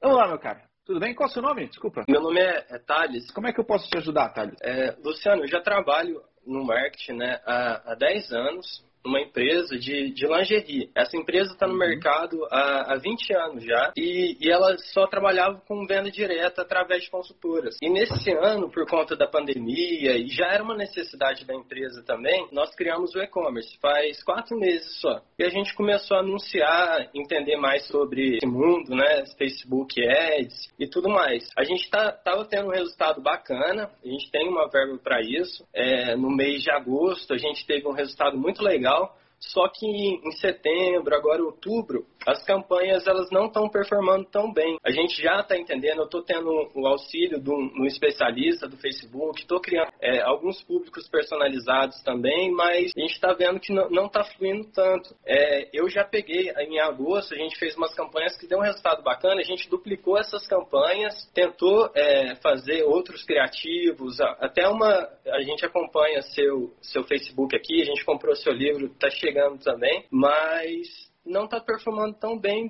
Vamos 0.00 0.16
lá, 0.16 0.28
meu 0.28 0.38
cara. 0.38 0.62
Tudo 0.84 0.98
bem? 0.98 1.14
Qual 1.14 1.28
é 1.28 1.30
o 1.30 1.32
seu 1.32 1.42
nome? 1.42 1.68
Desculpa. 1.68 2.04
Meu 2.08 2.20
nome 2.20 2.40
é, 2.40 2.66
é 2.70 2.78
Thales. 2.78 3.30
Como 3.30 3.46
é 3.46 3.52
que 3.52 3.60
eu 3.60 3.64
posso 3.64 3.88
te 3.88 3.98
ajudar, 3.98 4.30
Thales? 4.30 4.56
É, 4.62 4.96
Luciano, 5.04 5.42
eu 5.42 5.48
já 5.48 5.60
trabalho 5.60 6.20
no 6.44 6.64
marketing 6.64 7.12
né, 7.12 7.40
há, 7.46 7.92
há 7.92 7.94
10 7.94 8.32
anos 8.32 8.84
uma 9.04 9.20
empresa 9.20 9.76
de, 9.78 10.12
de 10.12 10.26
lingerie. 10.26 10.90
Essa 10.94 11.16
empresa 11.16 11.52
está 11.52 11.66
no 11.66 11.72
uhum. 11.72 11.78
mercado 11.78 12.46
há, 12.50 12.92
há 12.92 12.96
20 12.96 13.34
anos 13.34 13.64
já 13.64 13.92
e, 13.96 14.36
e 14.40 14.50
ela 14.50 14.76
só 14.78 15.06
trabalhava 15.06 15.60
com 15.66 15.86
venda 15.86 16.10
direta 16.10 16.62
através 16.62 17.04
de 17.04 17.10
consultoras. 17.10 17.76
E 17.82 17.88
nesse 17.88 18.30
ano, 18.32 18.70
por 18.70 18.86
conta 18.88 19.16
da 19.16 19.26
pandemia, 19.26 20.16
e 20.16 20.28
já 20.28 20.46
era 20.46 20.62
uma 20.62 20.76
necessidade 20.76 21.44
da 21.44 21.54
empresa 21.54 22.02
também, 22.04 22.46
nós 22.52 22.74
criamos 22.74 23.14
o 23.14 23.20
e-commerce 23.20 23.76
faz 23.80 24.22
quatro 24.22 24.58
meses 24.58 25.00
só. 25.00 25.20
E 25.38 25.44
a 25.44 25.48
gente 25.48 25.74
começou 25.74 26.16
a 26.16 26.20
anunciar, 26.20 27.10
entender 27.14 27.56
mais 27.56 27.86
sobre 27.88 28.36
esse 28.36 28.46
mundo, 28.46 28.94
né? 28.94 29.24
Facebook 29.36 30.00
Ads 30.06 30.72
e 30.78 30.86
tudo 30.86 31.08
mais. 31.08 31.48
A 31.56 31.64
gente 31.64 31.88
tá, 31.90 32.12
tendo 32.48 32.68
um 32.68 32.72
resultado 32.72 33.20
bacana, 33.20 33.90
a 34.04 34.08
gente 34.08 34.30
tem 34.30 34.48
uma 34.48 34.68
verba 34.68 34.98
para 35.02 35.20
isso. 35.20 35.64
É, 35.74 36.14
no 36.16 36.30
mês 36.30 36.62
de 36.62 36.70
agosto, 36.70 37.34
a 37.34 37.38
gente 37.38 37.66
teve 37.66 37.86
um 37.86 37.92
resultado 37.92 38.36
muito 38.36 38.62
legal 38.62 38.91
legal. 38.92 39.21
Só 39.42 39.68
que 39.68 39.86
em 39.86 40.30
setembro, 40.32 41.14
agora 41.14 41.42
outubro, 41.42 42.06
as 42.26 42.42
campanhas 42.44 43.06
elas 43.06 43.28
não 43.30 43.46
estão 43.46 43.68
performando 43.68 44.24
tão 44.26 44.52
bem. 44.52 44.76
A 44.84 44.90
gente 44.90 45.20
já 45.20 45.40
está 45.40 45.58
entendendo, 45.58 45.98
eu 45.98 46.04
estou 46.04 46.22
tendo 46.22 46.48
o 46.74 46.86
auxílio 46.86 47.40
de 47.40 47.50
um, 47.50 47.84
especialista 47.84 48.68
do 48.68 48.76
Facebook, 48.76 49.40
estou 49.40 49.60
criando 49.60 49.90
é, 50.00 50.22
alguns 50.22 50.62
públicos 50.62 51.08
personalizados 51.08 52.00
também, 52.02 52.52
mas 52.52 52.92
a 52.96 53.00
gente 53.00 53.14
está 53.14 53.32
vendo 53.32 53.58
que 53.58 53.72
não 53.72 54.06
está 54.06 54.22
fluindo 54.24 54.68
tanto. 54.72 55.14
É, 55.26 55.68
eu 55.72 55.88
já 55.88 56.04
peguei 56.04 56.50
em 56.60 56.78
agosto, 56.78 57.34
a 57.34 57.38
gente 57.38 57.58
fez 57.58 57.76
umas 57.76 57.94
campanhas 57.94 58.36
que 58.36 58.46
deu 58.46 58.58
um 58.58 58.62
resultado 58.62 59.02
bacana, 59.02 59.40
a 59.40 59.44
gente 59.44 59.68
duplicou 59.68 60.16
essas 60.16 60.46
campanhas, 60.46 61.28
tentou 61.34 61.90
é, 61.94 62.36
fazer 62.36 62.84
outros 62.84 63.24
criativos, 63.24 64.20
até 64.20 64.68
uma. 64.68 65.08
A 65.26 65.42
gente 65.42 65.64
acompanha 65.64 66.22
seu, 66.22 66.72
seu 66.80 67.02
Facebook 67.04 67.56
aqui, 67.56 67.82
a 67.82 67.86
gente 67.86 68.04
comprou 68.04 68.36
seu 68.36 68.52
livro, 68.52 68.86
está 68.86 69.10
chegando 69.10 69.31
também, 69.58 70.06
mas 70.10 71.10
não 71.24 71.44
está 71.44 71.60
performando 71.60 72.14
tão 72.14 72.38
bem, 72.38 72.68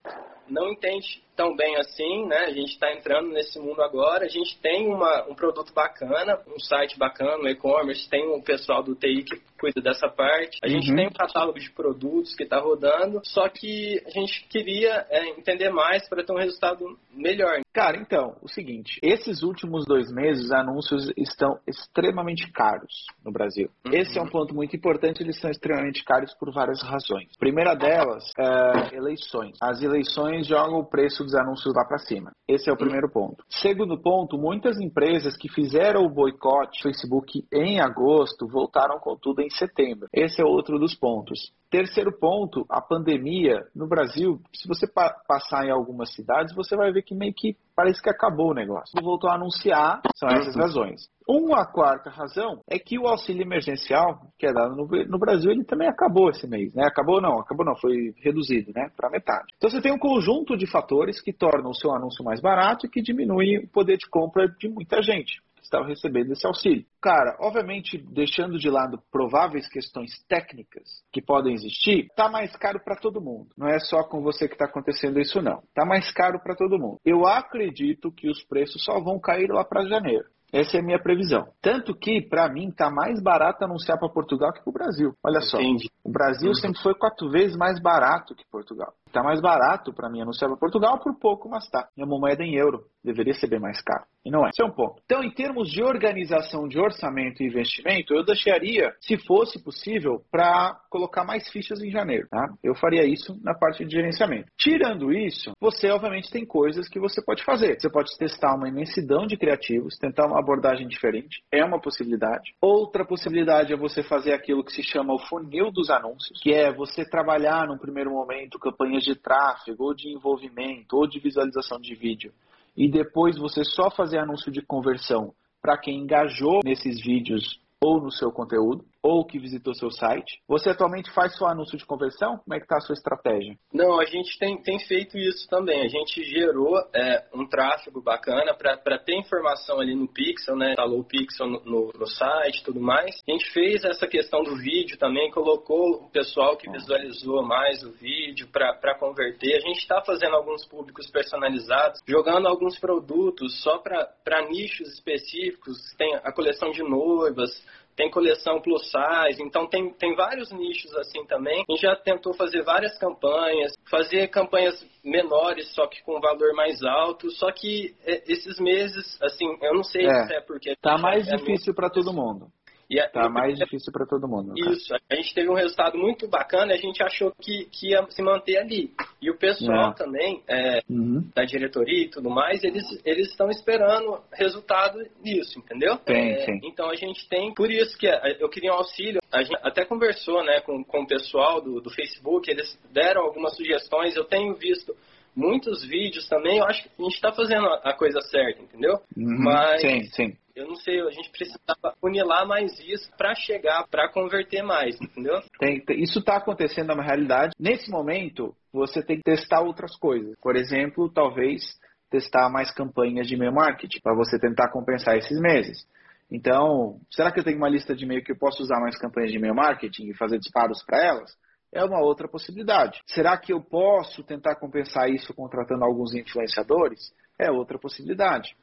não 0.48 0.70
entende 0.72 1.24
tão 1.42 1.56
bem 1.56 1.76
assim, 1.76 2.24
né? 2.26 2.44
A 2.46 2.52
gente 2.52 2.72
está 2.74 2.92
entrando 2.92 3.30
nesse 3.30 3.58
mundo 3.58 3.82
agora, 3.82 4.24
a 4.24 4.28
gente 4.28 4.56
tem 4.60 4.86
uma, 4.86 5.26
um 5.28 5.34
produto 5.34 5.72
bacana, 5.74 6.38
um 6.46 6.60
site 6.60 6.96
bacana, 6.96 7.42
um 7.42 7.48
e-commerce, 7.48 8.08
tem 8.08 8.32
um 8.32 8.40
pessoal 8.40 8.80
do 8.80 8.94
TI 8.94 9.24
que 9.24 9.42
cuida 9.58 9.80
dessa 9.80 10.08
parte, 10.08 10.58
a 10.62 10.68
gente 10.68 10.90
uhum. 10.90 10.96
tem 10.96 11.06
um 11.06 11.12
catálogo 11.12 11.58
de 11.58 11.70
produtos 11.70 12.34
que 12.34 12.42
está 12.42 12.58
rodando, 12.58 13.20
só 13.24 13.48
que 13.48 14.02
a 14.04 14.10
gente 14.10 14.44
queria 14.48 15.06
é, 15.08 15.28
entender 15.30 15.70
mais 15.70 16.08
para 16.08 16.24
ter 16.24 16.32
um 16.32 16.38
resultado 16.38 16.98
melhor. 17.12 17.60
Cara, 17.72 17.96
então, 17.96 18.36
o 18.42 18.48
seguinte, 18.48 18.98
esses 19.02 19.42
últimos 19.42 19.84
dois 19.86 20.12
meses, 20.12 20.50
anúncios 20.50 21.10
estão 21.16 21.58
extremamente 21.66 22.50
caros 22.50 23.06
no 23.24 23.32
Brasil. 23.32 23.70
Uhum. 23.86 23.94
Esse 23.94 24.18
é 24.18 24.22
um 24.22 24.28
ponto 24.28 24.52
muito 24.52 24.74
importante, 24.74 25.22
eles 25.22 25.40
são 25.40 25.50
extremamente 25.50 26.04
caros 26.04 26.34
por 26.34 26.52
várias 26.52 26.82
razões. 26.82 27.28
Primeira 27.38 27.74
delas, 27.74 28.24
é, 28.36 28.96
eleições. 28.96 29.56
As 29.62 29.80
eleições 29.80 30.46
jogam 30.46 30.80
o 30.80 30.84
preço 30.84 31.22
dos 31.22 31.31
anúncios 31.34 31.74
lá 31.74 31.84
para 31.84 31.98
cima. 31.98 32.32
Esse 32.46 32.70
é 32.70 32.72
o 32.72 32.76
primeiro 32.76 33.08
ponto. 33.08 33.44
Segundo 33.48 34.00
ponto, 34.00 34.38
muitas 34.38 34.80
empresas 34.80 35.36
que 35.36 35.48
fizeram 35.48 36.04
o 36.04 36.10
boicote 36.10 36.82
Facebook 36.82 37.44
em 37.52 37.80
agosto 37.80 38.46
voltaram 38.48 38.98
com 38.98 39.16
tudo 39.16 39.40
em 39.40 39.50
setembro. 39.50 40.08
Esse 40.12 40.40
é 40.40 40.44
outro 40.44 40.78
dos 40.78 40.94
pontos. 40.94 41.52
Terceiro 41.70 42.12
ponto, 42.12 42.66
a 42.68 42.82
pandemia 42.82 43.66
no 43.74 43.88
Brasil, 43.88 44.38
se 44.52 44.68
você 44.68 44.86
pa 44.86 45.10
passar 45.26 45.64
em 45.66 45.70
algumas 45.70 46.12
cidades, 46.12 46.54
você 46.54 46.76
vai 46.76 46.92
ver 46.92 47.02
que 47.02 47.14
meio 47.14 47.32
que 47.32 47.56
parece 47.74 48.02
que 48.02 48.10
acabou 48.10 48.50
o 48.50 48.54
negócio. 48.54 48.92
Voltou 49.02 49.30
a 49.30 49.34
anunciar, 49.34 50.02
são 50.14 50.28
essas 50.28 50.54
razões. 50.56 51.08
Uma 51.28 51.66
quarta 51.66 52.10
razão 52.10 52.60
é 52.68 52.78
que 52.78 52.98
o 52.98 53.06
auxílio 53.06 53.42
emergencial, 53.42 54.20
que 54.38 54.46
é 54.46 54.52
dado 54.52 54.74
no, 54.74 54.86
no 54.86 55.18
Brasil, 55.18 55.50
ele 55.50 55.64
também 55.64 55.88
acabou 55.88 56.30
esse 56.30 56.46
mês, 56.46 56.74
né? 56.74 56.84
Acabou 56.86 57.20
não, 57.20 57.38
acabou 57.38 57.64
não, 57.64 57.76
foi 57.76 58.12
reduzido, 58.22 58.72
né? 58.74 58.90
Para 58.96 59.10
metade. 59.10 59.46
Então 59.56 59.70
você 59.70 59.80
tem 59.80 59.92
um 59.92 59.98
conjunto 59.98 60.56
de 60.56 60.66
fatores 60.66 61.20
que 61.20 61.32
tornam 61.32 61.70
o 61.70 61.74
seu 61.74 61.92
anúncio 61.92 62.24
mais 62.24 62.40
barato 62.40 62.86
e 62.86 62.90
que 62.90 63.02
diminuem 63.02 63.58
o 63.58 63.68
poder 63.68 63.96
de 63.96 64.08
compra 64.08 64.48
de 64.48 64.68
muita 64.68 65.02
gente 65.02 65.40
estavam 65.62 65.86
recebendo 65.86 66.32
esse 66.32 66.46
auxílio. 66.46 66.84
Cara, 67.00 67.36
obviamente, 67.40 67.96
deixando 67.96 68.58
de 68.58 68.68
lado 68.68 69.00
prováveis 69.10 69.68
questões 69.68 70.10
técnicas 70.28 71.02
que 71.10 71.22
podem 71.22 71.54
existir, 71.54 72.08
tá 72.14 72.28
mais 72.28 72.54
caro 72.56 72.80
para 72.84 72.96
todo 72.96 73.20
mundo. 73.20 73.48
Não 73.56 73.68
é 73.68 73.78
só 73.78 74.02
com 74.04 74.20
você 74.20 74.46
que 74.46 74.54
está 74.54 74.66
acontecendo 74.66 75.18
isso, 75.18 75.40
não. 75.40 75.62
Tá 75.74 75.86
mais 75.86 76.12
caro 76.12 76.40
para 76.40 76.54
todo 76.54 76.78
mundo. 76.78 77.00
Eu 77.04 77.26
acredito 77.26 78.12
que 78.12 78.28
os 78.28 78.42
preços 78.44 78.84
só 78.84 79.00
vão 79.00 79.18
cair 79.18 79.50
lá 79.50 79.64
para 79.64 79.88
janeiro. 79.88 80.26
Essa 80.52 80.76
é 80.76 80.80
a 80.80 80.84
minha 80.84 81.02
previsão. 81.02 81.48
Tanto 81.62 81.94
que, 81.94 82.20
para 82.20 82.46
mim, 82.52 82.70
tá 82.70 82.90
mais 82.90 83.22
barato 83.22 83.64
anunciar 83.64 83.98
para 83.98 84.08
Portugal 84.10 84.52
que 84.52 84.60
para 84.62 84.70
o 84.70 84.72
Brasil. 84.72 85.14
Olha 85.24 85.40
só. 85.40 85.58
Entendi. 85.58 85.88
O 86.04 86.12
Brasil 86.12 86.54
sempre 86.54 86.78
foi 86.82 86.94
quatro 86.94 87.30
vezes 87.30 87.56
mais 87.56 87.80
barato 87.80 88.34
que 88.34 88.44
Portugal. 88.50 88.92
Tá 89.12 89.22
mais 89.22 89.40
barato 89.40 89.92
para 89.92 90.08
mim 90.08 90.22
anunciar 90.22 90.48
para 90.48 90.58
Portugal 90.58 90.98
por 90.98 91.14
pouco, 91.18 91.48
mas 91.48 91.68
tá. 91.68 91.86
Minha 91.94 92.06
moeda 92.06 92.42
é 92.42 92.46
em 92.46 92.56
euro. 92.56 92.84
Deveria 93.04 93.34
ser 93.34 93.48
bem 93.48 93.60
mais 93.60 93.82
caro. 93.82 94.04
E 94.24 94.30
não 94.30 94.46
é. 94.46 94.50
Esse 94.50 94.62
é 94.62 94.64
um 94.64 94.70
ponto. 94.70 95.02
Então, 95.04 95.22
em 95.22 95.30
termos 95.30 95.70
de 95.70 95.82
organização 95.82 96.68
de 96.68 96.78
orçamento 96.78 97.42
e 97.42 97.46
investimento, 97.46 98.14
eu 98.14 98.24
deixaria, 98.24 98.94
se 99.00 99.18
fosse 99.18 99.62
possível, 99.62 100.22
para 100.30 100.78
colocar 100.88 101.24
mais 101.24 101.48
fichas 101.50 101.82
em 101.82 101.90
janeiro. 101.90 102.28
Tá? 102.30 102.48
Eu 102.62 102.74
faria 102.74 103.04
isso 103.04 103.38
na 103.42 103.54
parte 103.54 103.84
de 103.84 103.90
gerenciamento. 103.90 104.46
Tirando 104.56 105.12
isso, 105.12 105.52
você 105.60 105.90
obviamente 105.90 106.30
tem 106.30 106.46
coisas 106.46 106.88
que 106.88 107.00
você 107.00 107.20
pode 107.22 107.44
fazer. 107.44 107.78
Você 107.78 107.90
pode 107.90 108.16
testar 108.16 108.54
uma 108.54 108.68
imensidão 108.68 109.26
de 109.26 109.36
criativos, 109.36 109.98
tentar 109.98 110.26
uma 110.26 110.38
abordagem 110.38 110.86
diferente. 110.86 111.42
É 111.50 111.64
uma 111.64 111.80
possibilidade. 111.80 112.54
Outra 112.60 113.04
possibilidade 113.04 113.72
é 113.72 113.76
você 113.76 114.02
fazer 114.02 114.32
aquilo 114.32 114.64
que 114.64 114.72
se 114.72 114.82
chama 114.82 115.12
o 115.12 115.18
funil 115.18 115.72
dos 115.72 115.90
anúncios, 115.90 116.40
que 116.40 116.52
é 116.52 116.72
você 116.72 117.04
trabalhar 117.04 117.66
num 117.66 117.78
primeiro 117.78 118.12
momento 118.12 118.58
campanhas 118.58 119.01
de 119.02 119.14
tráfego, 119.14 119.84
ou 119.84 119.94
de 119.94 120.08
envolvimento, 120.08 120.96
ou 120.96 121.06
de 121.06 121.18
visualização 121.18 121.78
de 121.78 121.94
vídeo, 121.94 122.32
e 122.76 122.88
depois 122.88 123.36
você 123.36 123.64
só 123.64 123.90
fazer 123.90 124.18
anúncio 124.18 124.50
de 124.50 124.62
conversão 124.62 125.34
para 125.60 125.78
quem 125.78 125.98
engajou 125.98 126.60
nesses 126.64 127.00
vídeos 127.00 127.60
ou 127.80 128.00
no 128.00 128.10
seu 128.10 128.32
conteúdo 128.32 128.84
ou 129.02 129.24
que 129.24 129.38
visitou 129.38 129.74
seu 129.74 129.90
site. 129.90 130.40
Você 130.48 130.70
atualmente 130.70 131.10
faz 131.12 131.36
só 131.36 131.46
anúncio 131.46 131.76
de 131.76 131.84
conversão? 131.84 132.38
Como 132.38 132.54
é 132.54 132.58
que 132.58 132.64
está 132.64 132.76
a 132.76 132.80
sua 132.80 132.94
estratégia? 132.94 133.56
Não, 133.72 134.00
a 134.00 134.04
gente 134.04 134.38
tem, 134.38 134.62
tem 134.62 134.78
feito 134.80 135.18
isso 135.18 135.48
também. 135.48 135.82
A 135.82 135.88
gente 135.88 136.22
gerou 136.22 136.78
é, 136.94 137.26
um 137.34 137.46
tráfego 137.46 138.00
bacana 138.00 138.54
para 138.54 138.98
ter 138.98 139.18
informação 139.18 139.80
ali 139.80 139.94
no 139.94 140.06
Pixel, 140.06 140.56
né? 140.56 140.70
Instalou 140.70 141.00
o 141.00 141.04
Pixel 141.04 141.46
no, 141.46 141.64
no, 141.64 141.92
no 141.98 142.06
site 142.06 142.62
tudo 142.64 142.80
mais. 142.80 143.20
A 143.26 143.32
gente 143.32 143.50
fez 143.52 143.84
essa 143.84 144.06
questão 144.06 144.42
do 144.42 144.56
vídeo 144.56 144.98
também, 144.98 145.30
colocou 145.30 146.04
o 146.04 146.10
pessoal 146.10 146.56
que 146.56 146.70
visualizou 146.70 147.42
mais 147.42 147.82
o 147.82 147.92
vídeo 147.92 148.48
para 148.48 148.98
converter. 148.98 149.56
A 149.56 149.60
gente 149.60 149.78
está 149.78 150.00
fazendo 150.02 150.36
alguns 150.36 150.64
públicos 150.66 151.10
personalizados, 151.10 152.00
jogando 152.06 152.46
alguns 152.46 152.78
produtos 152.78 153.62
só 153.62 153.78
para 153.78 154.48
nichos 154.48 154.88
específicos. 154.92 155.78
Tem 155.96 156.14
a 156.14 156.32
coleção 156.32 156.70
de 156.70 156.82
noivas, 156.82 157.50
tem 157.96 158.10
coleção 158.10 158.60
plus 158.60 158.82
size, 158.90 159.42
então 159.42 159.66
tem, 159.66 159.92
tem 159.94 160.14
vários 160.14 160.50
nichos 160.52 160.94
assim 160.96 161.24
também. 161.26 161.64
A 161.68 161.72
gente 161.72 161.82
já 161.82 161.96
tentou 161.96 162.34
fazer 162.34 162.62
várias 162.62 162.96
campanhas, 162.98 163.72
fazer 163.90 164.28
campanhas 164.28 164.84
menores, 165.04 165.72
só 165.74 165.86
que 165.86 166.02
com 166.02 166.20
valor 166.20 166.54
mais 166.54 166.82
alto, 166.82 167.30
só 167.30 167.50
que 167.52 167.94
é, 168.04 168.22
esses 168.30 168.58
meses, 168.58 169.20
assim, 169.22 169.46
eu 169.62 169.74
não 169.74 169.84
sei 169.84 170.06
é, 170.06 170.26
se 170.26 170.34
é 170.34 170.40
porque... 170.40 170.74
Tá 170.80 170.96
mais 170.98 171.28
é 171.28 171.36
difícil 171.36 171.74
para 171.74 171.90
todo 171.90 172.12
mundo. 172.12 172.46
E 172.92 173.00
a, 173.00 173.08
tá 173.08 173.26
mais 173.26 173.58
difícil 173.58 173.90
para 173.90 174.04
todo 174.04 174.28
mundo. 174.28 174.52
Isso, 174.54 174.94
a 175.10 175.14
gente 175.14 175.32
teve 175.34 175.48
um 175.48 175.54
resultado 175.54 175.96
muito 175.96 176.28
bacana, 176.28 176.74
a 176.74 176.76
gente 176.76 177.02
achou 177.02 177.32
que, 177.40 177.64
que 177.72 177.92
ia 177.92 178.06
se 178.10 178.20
manter 178.20 178.58
ali. 178.58 178.92
E 179.22 179.30
o 179.30 179.38
pessoal 179.38 179.92
é. 179.92 179.94
também, 179.94 180.42
é, 180.46 180.80
uhum. 180.90 181.26
da 181.34 181.42
diretoria 181.42 182.04
e 182.04 182.10
tudo 182.10 182.28
mais, 182.28 182.62
eles, 182.62 182.84
eles 183.02 183.30
estão 183.30 183.48
esperando 183.48 184.20
resultado 184.30 184.98
nisso, 185.24 185.58
entendeu? 185.58 185.96
Tem, 185.96 186.34
é, 186.34 186.46
Então 186.64 186.90
a 186.90 186.94
gente 186.94 187.26
tem, 187.30 187.54
por 187.54 187.70
isso 187.70 187.96
que 187.96 188.06
eu 188.38 188.50
queria 188.50 188.72
um 188.72 188.76
auxílio, 188.76 189.22
a 189.32 189.42
gente 189.42 189.58
até 189.62 189.86
conversou 189.86 190.44
né, 190.44 190.60
com, 190.60 190.84
com 190.84 191.00
o 191.00 191.06
pessoal 191.06 191.62
do, 191.62 191.80
do 191.80 191.88
Facebook, 191.88 192.50
eles 192.50 192.78
deram 192.92 193.22
algumas 193.22 193.56
sugestões, 193.56 194.14
eu 194.16 194.24
tenho 194.24 194.54
visto 194.54 194.94
muitos 195.34 195.84
vídeos 195.84 196.28
também, 196.28 196.58
eu 196.58 196.64
acho 196.64 196.82
que 196.82 196.90
a 196.98 197.02
gente 197.02 197.14
está 197.14 197.32
fazendo 197.32 197.66
a 197.66 197.92
coisa 197.94 198.20
certa, 198.20 198.62
entendeu? 198.62 199.00
Uhum, 199.16 199.44
Mas 199.44 199.80
sim, 199.80 200.02
sim. 200.12 200.36
Eu 200.54 200.66
não 200.68 200.76
sei, 200.76 201.00
a 201.00 201.10
gente 201.10 201.30
precisava 201.30 201.94
funilar 201.98 202.46
mais 202.46 202.78
isso 202.80 203.10
para 203.16 203.34
chegar, 203.34 203.86
para 203.90 204.10
converter 204.10 204.62
mais, 204.62 205.00
entendeu? 205.00 205.40
Tem, 205.58 205.82
isso 206.02 206.18
está 206.18 206.36
acontecendo 206.36 206.94
na 206.94 207.02
realidade. 207.02 207.54
Nesse 207.58 207.90
momento, 207.90 208.54
você 208.70 209.02
tem 209.02 209.16
que 209.16 209.22
testar 209.22 209.62
outras 209.62 209.96
coisas. 209.96 210.34
Por 210.42 210.54
exemplo, 210.54 211.10
talvez 211.10 211.62
testar 212.10 212.50
mais 212.50 212.70
campanhas 212.70 213.26
de 213.26 213.34
e-mail 213.34 213.54
marketing 213.54 214.00
para 214.02 214.14
você 214.14 214.38
tentar 214.38 214.70
compensar 214.70 215.16
esses 215.16 215.40
meses. 215.40 215.86
Então, 216.30 216.98
será 217.10 217.32
que 217.32 217.40
eu 217.40 217.44
tenho 217.44 217.56
uma 217.56 217.68
lista 217.68 217.94
de 217.94 218.04
e-mail 218.04 218.22
que 218.22 218.32
eu 218.32 218.38
posso 218.38 218.62
usar 218.62 218.78
mais 218.80 218.98
campanhas 218.98 219.30
de 219.30 219.38
e-mail 219.38 219.54
marketing 219.54 220.08
e 220.08 220.14
fazer 220.14 220.38
disparos 220.38 220.82
para 220.82 221.02
elas? 221.02 221.30
É 221.72 221.82
uma 221.84 222.00
outra 222.00 222.28
possibilidade. 222.28 223.00
Será 223.06 223.36
que 223.36 223.52
eu 223.52 223.60
posso 223.62 224.22
tentar 224.22 224.56
compensar 224.56 225.08
isso 225.08 225.32
contratando 225.32 225.84
alguns 225.84 226.14
influenciadores? 226.14 227.14
É 227.38 227.50
outra 227.50 227.78
possibilidade. 227.78 228.54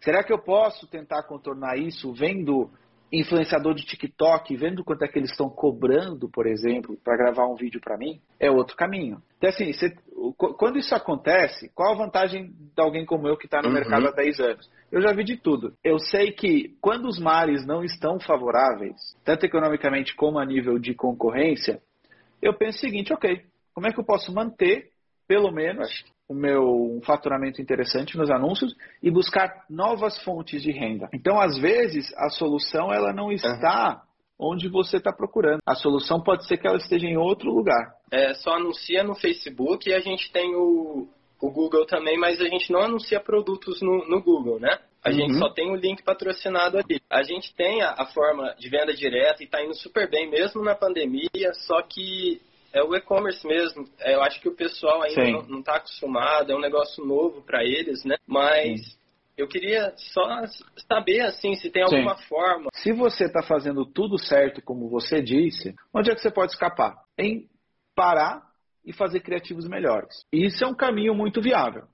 Será 0.00 0.24
que 0.24 0.32
eu 0.32 0.38
posso 0.38 0.86
tentar 0.88 1.22
contornar 1.24 1.76
isso 1.78 2.12
vendo 2.12 2.70
influenciador 3.12 3.74
de 3.74 3.84
TikTok, 3.84 4.56
vendo 4.56 4.84
quanto 4.84 5.04
é 5.04 5.08
que 5.08 5.18
eles 5.18 5.30
estão 5.30 5.48
cobrando, 5.48 6.28
por 6.28 6.46
exemplo, 6.46 6.96
para 7.04 7.16
gravar 7.16 7.46
um 7.46 7.54
vídeo 7.54 7.80
para 7.80 7.96
mim? 7.96 8.20
É 8.38 8.50
outro 8.50 8.76
caminho. 8.76 9.22
Então, 9.38 9.50
assim, 9.50 9.72
você, 9.72 9.94
quando 10.58 10.78
isso 10.78 10.94
acontece, 10.94 11.70
qual 11.74 11.92
a 11.92 11.96
vantagem 11.96 12.48
de 12.48 12.82
alguém 12.82 13.06
como 13.06 13.28
eu 13.28 13.36
que 13.36 13.46
está 13.46 13.60
no 13.62 13.68
uhum. 13.68 13.74
mercado 13.74 14.08
há 14.08 14.10
10 14.10 14.40
anos? 14.40 14.70
Eu 14.90 15.00
já 15.00 15.12
vi 15.12 15.24
de 15.24 15.36
tudo. 15.36 15.74
Eu 15.84 15.98
sei 15.98 16.32
que 16.32 16.76
quando 16.80 17.06
os 17.06 17.18
mares 17.18 17.66
não 17.66 17.84
estão 17.84 18.18
favoráveis, 18.18 18.96
tanto 19.24 19.44
economicamente 19.46 20.14
como 20.14 20.38
a 20.38 20.44
nível 20.44 20.78
de 20.78 20.94
concorrência, 20.94 21.80
eu 22.46 22.54
penso 22.54 22.78
o 22.78 22.80
seguinte, 22.80 23.12
ok, 23.12 23.42
como 23.74 23.86
é 23.86 23.92
que 23.92 24.00
eu 24.00 24.04
posso 24.04 24.32
manter, 24.32 24.90
pelo 25.28 25.50
menos, 25.50 25.88
o 26.28 26.34
meu 26.34 27.00
faturamento 27.04 27.60
interessante 27.60 28.16
nos 28.16 28.30
anúncios 28.30 28.74
e 29.02 29.10
buscar 29.10 29.64
novas 29.70 30.20
fontes 30.22 30.62
de 30.62 30.72
renda. 30.72 31.08
Então, 31.14 31.40
às 31.40 31.56
vezes, 31.58 32.12
a 32.16 32.28
solução 32.30 32.92
ela 32.92 33.12
não 33.12 33.30
está 33.30 34.02
onde 34.38 34.68
você 34.68 34.98
está 34.98 35.12
procurando. 35.12 35.60
A 35.66 35.74
solução 35.74 36.20
pode 36.20 36.46
ser 36.46 36.58
que 36.58 36.66
ela 36.66 36.76
esteja 36.76 37.06
em 37.06 37.16
outro 37.16 37.50
lugar. 37.50 37.94
É, 38.12 38.34
só 38.34 38.54
anuncia 38.54 39.02
no 39.02 39.14
Facebook 39.14 39.88
e 39.88 39.94
a 39.94 40.00
gente 40.00 40.30
tem 40.30 40.54
o, 40.54 41.08
o 41.40 41.50
Google 41.50 41.86
também, 41.86 42.18
mas 42.18 42.40
a 42.40 42.44
gente 42.44 42.70
não 42.72 42.80
anuncia 42.80 43.20
produtos 43.20 43.80
no, 43.80 44.06
no 44.08 44.22
Google, 44.22 44.60
né? 44.60 44.78
A 45.06 45.10
uhum. 45.10 45.14
gente 45.14 45.38
só 45.38 45.48
tem 45.48 45.70
o 45.70 45.76
link 45.76 46.02
patrocinado 46.02 46.78
ali. 46.78 47.00
A 47.08 47.22
gente 47.22 47.54
tem 47.54 47.80
a, 47.80 47.94
a 47.96 48.06
forma 48.06 48.56
de 48.58 48.68
venda 48.68 48.92
direta 48.92 49.40
e 49.40 49.46
está 49.46 49.62
indo 49.62 49.74
super 49.76 50.10
bem, 50.10 50.28
mesmo 50.28 50.64
na 50.64 50.74
pandemia, 50.74 51.54
só 51.54 51.80
que 51.80 52.40
é 52.72 52.82
o 52.82 52.92
e-commerce 52.92 53.46
mesmo. 53.46 53.84
É, 54.00 54.16
eu 54.16 54.22
acho 54.22 54.40
que 54.40 54.48
o 54.48 54.56
pessoal 54.56 55.02
ainda 55.02 55.46
não 55.46 55.60
está 55.60 55.76
acostumado, 55.76 56.50
é 56.50 56.56
um 56.56 56.60
negócio 56.60 57.04
novo 57.04 57.40
para 57.40 57.62
eles, 57.62 58.04
né? 58.04 58.16
Mas 58.26 58.80
Sim. 58.80 58.98
eu 59.36 59.46
queria 59.46 59.94
só 59.96 60.26
saber, 60.88 61.20
assim, 61.20 61.54
se 61.54 61.70
tem 61.70 61.84
alguma 61.84 62.16
Sim. 62.16 62.24
forma. 62.24 62.68
Se 62.74 62.92
você 62.92 63.26
está 63.26 63.44
fazendo 63.44 63.86
tudo 63.86 64.18
certo, 64.18 64.60
como 64.60 64.88
você 64.88 65.22
disse, 65.22 65.72
onde 65.94 66.10
é 66.10 66.16
que 66.16 66.20
você 66.20 66.32
pode 66.32 66.50
escapar? 66.50 66.96
Em 67.16 67.48
parar 67.94 68.42
e 68.84 68.92
fazer 68.92 69.20
criativos 69.20 69.68
melhores. 69.68 70.24
Isso 70.32 70.64
é 70.64 70.66
um 70.66 70.74
caminho 70.74 71.14
muito 71.14 71.40
viável. 71.40 71.84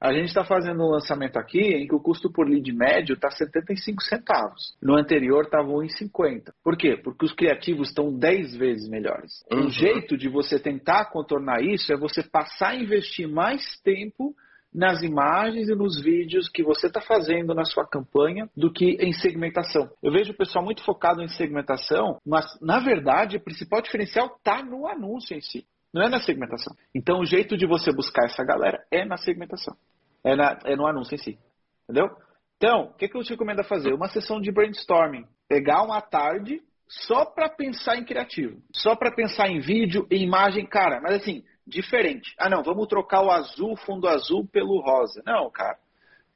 A 0.00 0.12
gente 0.12 0.26
está 0.26 0.44
fazendo 0.44 0.84
um 0.84 0.90
lançamento 0.90 1.38
aqui 1.38 1.60
em 1.60 1.86
que 1.86 1.94
o 1.94 2.00
custo 2.00 2.30
por 2.30 2.48
lead 2.48 2.72
médio 2.72 3.14
está 3.14 3.30
75 3.30 4.00
centavos. 4.02 4.76
No 4.80 4.96
anterior 4.96 5.44
estava 5.44 5.68
1,50. 5.68 6.52
Por 6.62 6.76
quê? 6.76 6.96
Porque 6.96 7.26
os 7.26 7.32
criativos 7.32 7.88
estão 7.88 8.16
10 8.16 8.56
vezes 8.56 8.88
melhores. 8.88 9.44
Uhum. 9.50 9.66
Um 9.66 9.70
jeito 9.70 10.16
de 10.16 10.28
você 10.28 10.58
tentar 10.58 11.06
contornar 11.06 11.62
isso 11.62 11.92
é 11.92 11.96
você 11.96 12.22
passar 12.22 12.70
a 12.70 12.76
investir 12.76 13.28
mais 13.28 13.80
tempo 13.82 14.34
nas 14.72 15.02
imagens 15.02 15.68
e 15.68 15.74
nos 15.74 16.00
vídeos 16.00 16.48
que 16.48 16.62
você 16.62 16.86
está 16.86 17.00
fazendo 17.00 17.54
na 17.54 17.64
sua 17.64 17.86
campanha 17.86 18.48
do 18.56 18.72
que 18.72 18.96
em 19.00 19.12
segmentação. 19.12 19.90
Eu 20.02 20.12
vejo 20.12 20.32
o 20.32 20.36
pessoal 20.36 20.64
muito 20.64 20.84
focado 20.84 21.22
em 21.22 21.28
segmentação, 21.28 22.18
mas 22.24 22.46
na 22.60 22.78
verdade 22.78 23.36
o 23.36 23.42
principal 23.42 23.82
diferencial 23.82 24.26
está 24.36 24.62
no 24.62 24.86
anúncio 24.86 25.36
em 25.36 25.40
si. 25.40 25.66
Não 25.92 26.02
é 26.02 26.08
na 26.08 26.20
segmentação. 26.20 26.74
Então, 26.94 27.20
o 27.20 27.24
jeito 27.24 27.56
de 27.56 27.66
você 27.66 27.92
buscar 27.92 28.26
essa 28.26 28.44
galera 28.44 28.84
é 28.90 29.04
na 29.04 29.16
segmentação. 29.16 29.76
É, 30.22 30.36
na, 30.36 30.58
é 30.64 30.76
no 30.76 30.86
anúncio 30.86 31.14
em 31.14 31.18
si. 31.18 31.38
Entendeu? 31.84 32.08
Então, 32.56 32.86
o 32.86 32.94
que, 32.94 33.08
que 33.08 33.16
eu 33.16 33.22
te 33.22 33.30
recomendo 33.30 33.62
fazer? 33.64 33.94
Uma 33.94 34.08
sessão 34.08 34.40
de 34.40 34.52
brainstorming. 34.52 35.24
Pegar 35.48 35.82
uma 35.82 36.00
tarde 36.00 36.60
só 36.88 37.24
para 37.24 37.48
pensar 37.48 37.96
em 37.96 38.04
criativo. 38.04 38.60
Só 38.72 38.96
para 38.96 39.14
pensar 39.14 39.48
em 39.48 39.60
vídeo, 39.60 40.06
em 40.10 40.22
imagem, 40.22 40.66
cara. 40.66 41.00
Mas 41.00 41.22
assim, 41.22 41.44
diferente. 41.66 42.34
Ah, 42.38 42.50
não, 42.50 42.62
vamos 42.62 42.88
trocar 42.88 43.22
o 43.22 43.30
azul, 43.30 43.76
fundo 43.76 44.08
azul, 44.08 44.46
pelo 44.46 44.80
rosa. 44.80 45.22
Não, 45.24 45.50
cara. 45.50 45.78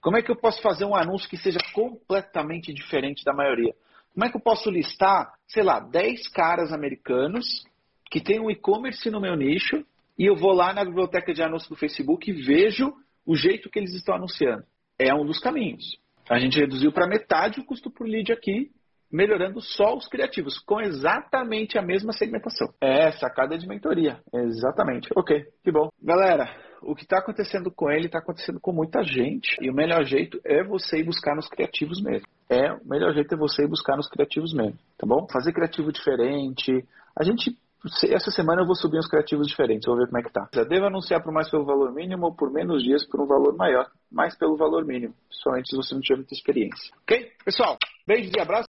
Como 0.01 0.17
é 0.17 0.23
que 0.23 0.31
eu 0.31 0.37
posso 0.37 0.61
fazer 0.63 0.85
um 0.85 0.97
anúncio 0.97 1.29
que 1.29 1.37
seja 1.37 1.59
completamente 1.73 2.73
diferente 2.73 3.25
da 3.25 3.33
maioria? 3.33 3.75
Como 4.13 4.27
é 4.27 4.31
que 4.31 4.37
eu 4.37 4.41
posso 4.41 4.71
listar, 4.71 5.33
sei 5.47 5.63
lá, 5.63 5.81
10 5.81 6.29
caras 6.29 6.73
americanos 6.73 7.65
que 8.13 8.21
tem 8.21 8.39
um 8.39 8.51
e-commerce 8.51 9.11
no 9.11 9.23
meu 9.23 9.35
nicho 9.35 9.83
e 10.19 10.27
eu 10.27 10.37
vou 10.37 10.53
lá 10.53 10.75
na 10.75 10.85
biblioteca 10.85 11.33
de 11.33 11.43
anúncios 11.43 11.71
do 11.71 11.77
Facebook 11.77 12.31
e 12.31 12.35
vejo 12.35 12.93
o 13.25 13.35
jeito 13.35 13.71
que 13.71 13.79
eles 13.79 13.95
estão 13.95 14.15
anunciando. 14.15 14.65
É 14.99 15.15
um 15.15 15.25
dos 15.25 15.39
caminhos. 15.39 15.99
A 16.29 16.39
gente 16.39 16.61
reduziu 16.61 16.93
para 16.93 17.09
metade 17.09 17.59
o 17.59 17.65
custo 17.65 17.91
por 17.91 18.07
lead 18.07 18.31
aqui, 18.31 18.71
melhorando 19.11 19.63
só 19.63 19.97
os 19.97 20.07
criativos, 20.09 20.59
com 20.59 20.79
exatamente 20.79 21.79
a 21.79 21.83
mesma 21.83 22.13
segmentação. 22.13 22.69
É, 22.83 23.13
sacada 23.13 23.57
de 23.57 23.67
mentoria. 23.67 24.21
Exatamente. 24.31 25.09
Ok, 25.17 25.47
que 25.65 25.73
bom. 25.73 25.89
Galera, 26.03 26.55
o 26.83 26.95
que 26.95 27.05
está 27.05 27.19
acontecendo 27.19 27.71
com 27.71 27.91
ele 27.91 28.07
está 28.07 28.19
acontecendo 28.19 28.61
com 28.61 28.73
muita 28.73 29.03
gente. 29.03 29.57
E 29.59 29.71
o 29.71 29.75
melhor 29.75 30.05
jeito 30.05 30.39
é 30.45 30.63
você 30.63 30.99
ir 30.99 31.05
buscar 31.05 31.35
nos 31.35 31.49
criativos 31.49 32.03
mesmo. 32.03 32.29
É, 32.51 32.75
o 32.75 32.87
melhor 32.87 33.15
jeito 33.15 33.35
é 33.35 33.39
você 33.39 33.63
ir 33.63 33.69
buscar 33.69 33.97
nos 33.97 34.09
criativos 34.09 34.53
mesmo, 34.53 34.79
tá 34.99 35.07
bom? 35.07 35.27
Fazer 35.33 35.55
criativo 35.55 35.91
diferente. 35.91 36.85
A 37.19 37.25
gente 37.25 37.57
essa 38.05 38.31
semana 38.31 38.63
eu 38.63 38.67
vou 38.67 38.75
subir 38.75 38.99
uns 38.99 39.09
criativos 39.09 39.47
diferentes, 39.47 39.87
vou 39.87 39.97
ver 39.97 40.07
como 40.07 40.19
é 40.19 40.23
que 40.23 40.33
tá. 40.33 40.49
Já 40.55 40.65
devo 40.65 40.87
anunciar 40.87 41.23
por 41.23 41.33
mais 41.33 41.51
pelo 41.51 41.65
valor 41.65 41.93
mínimo 41.93 42.27
ou 42.27 42.35
por 42.35 42.53
menos 42.53 42.83
dias 42.83 43.05
por 43.07 43.21
um 43.21 43.27
valor 43.27 43.57
maior, 43.57 43.91
mais 44.11 44.37
pelo 44.37 44.57
valor 44.57 44.85
mínimo, 44.85 45.15
principalmente 45.29 45.71
se 45.71 45.77
você 45.77 45.95
não 45.95 46.01
tiver 46.01 46.17
muita 46.17 46.35
experiência. 46.35 46.95
Ok? 47.03 47.31
Pessoal, 47.45 47.77
beijos 48.07 48.33
e 48.35 48.41
abraços. 48.41 48.72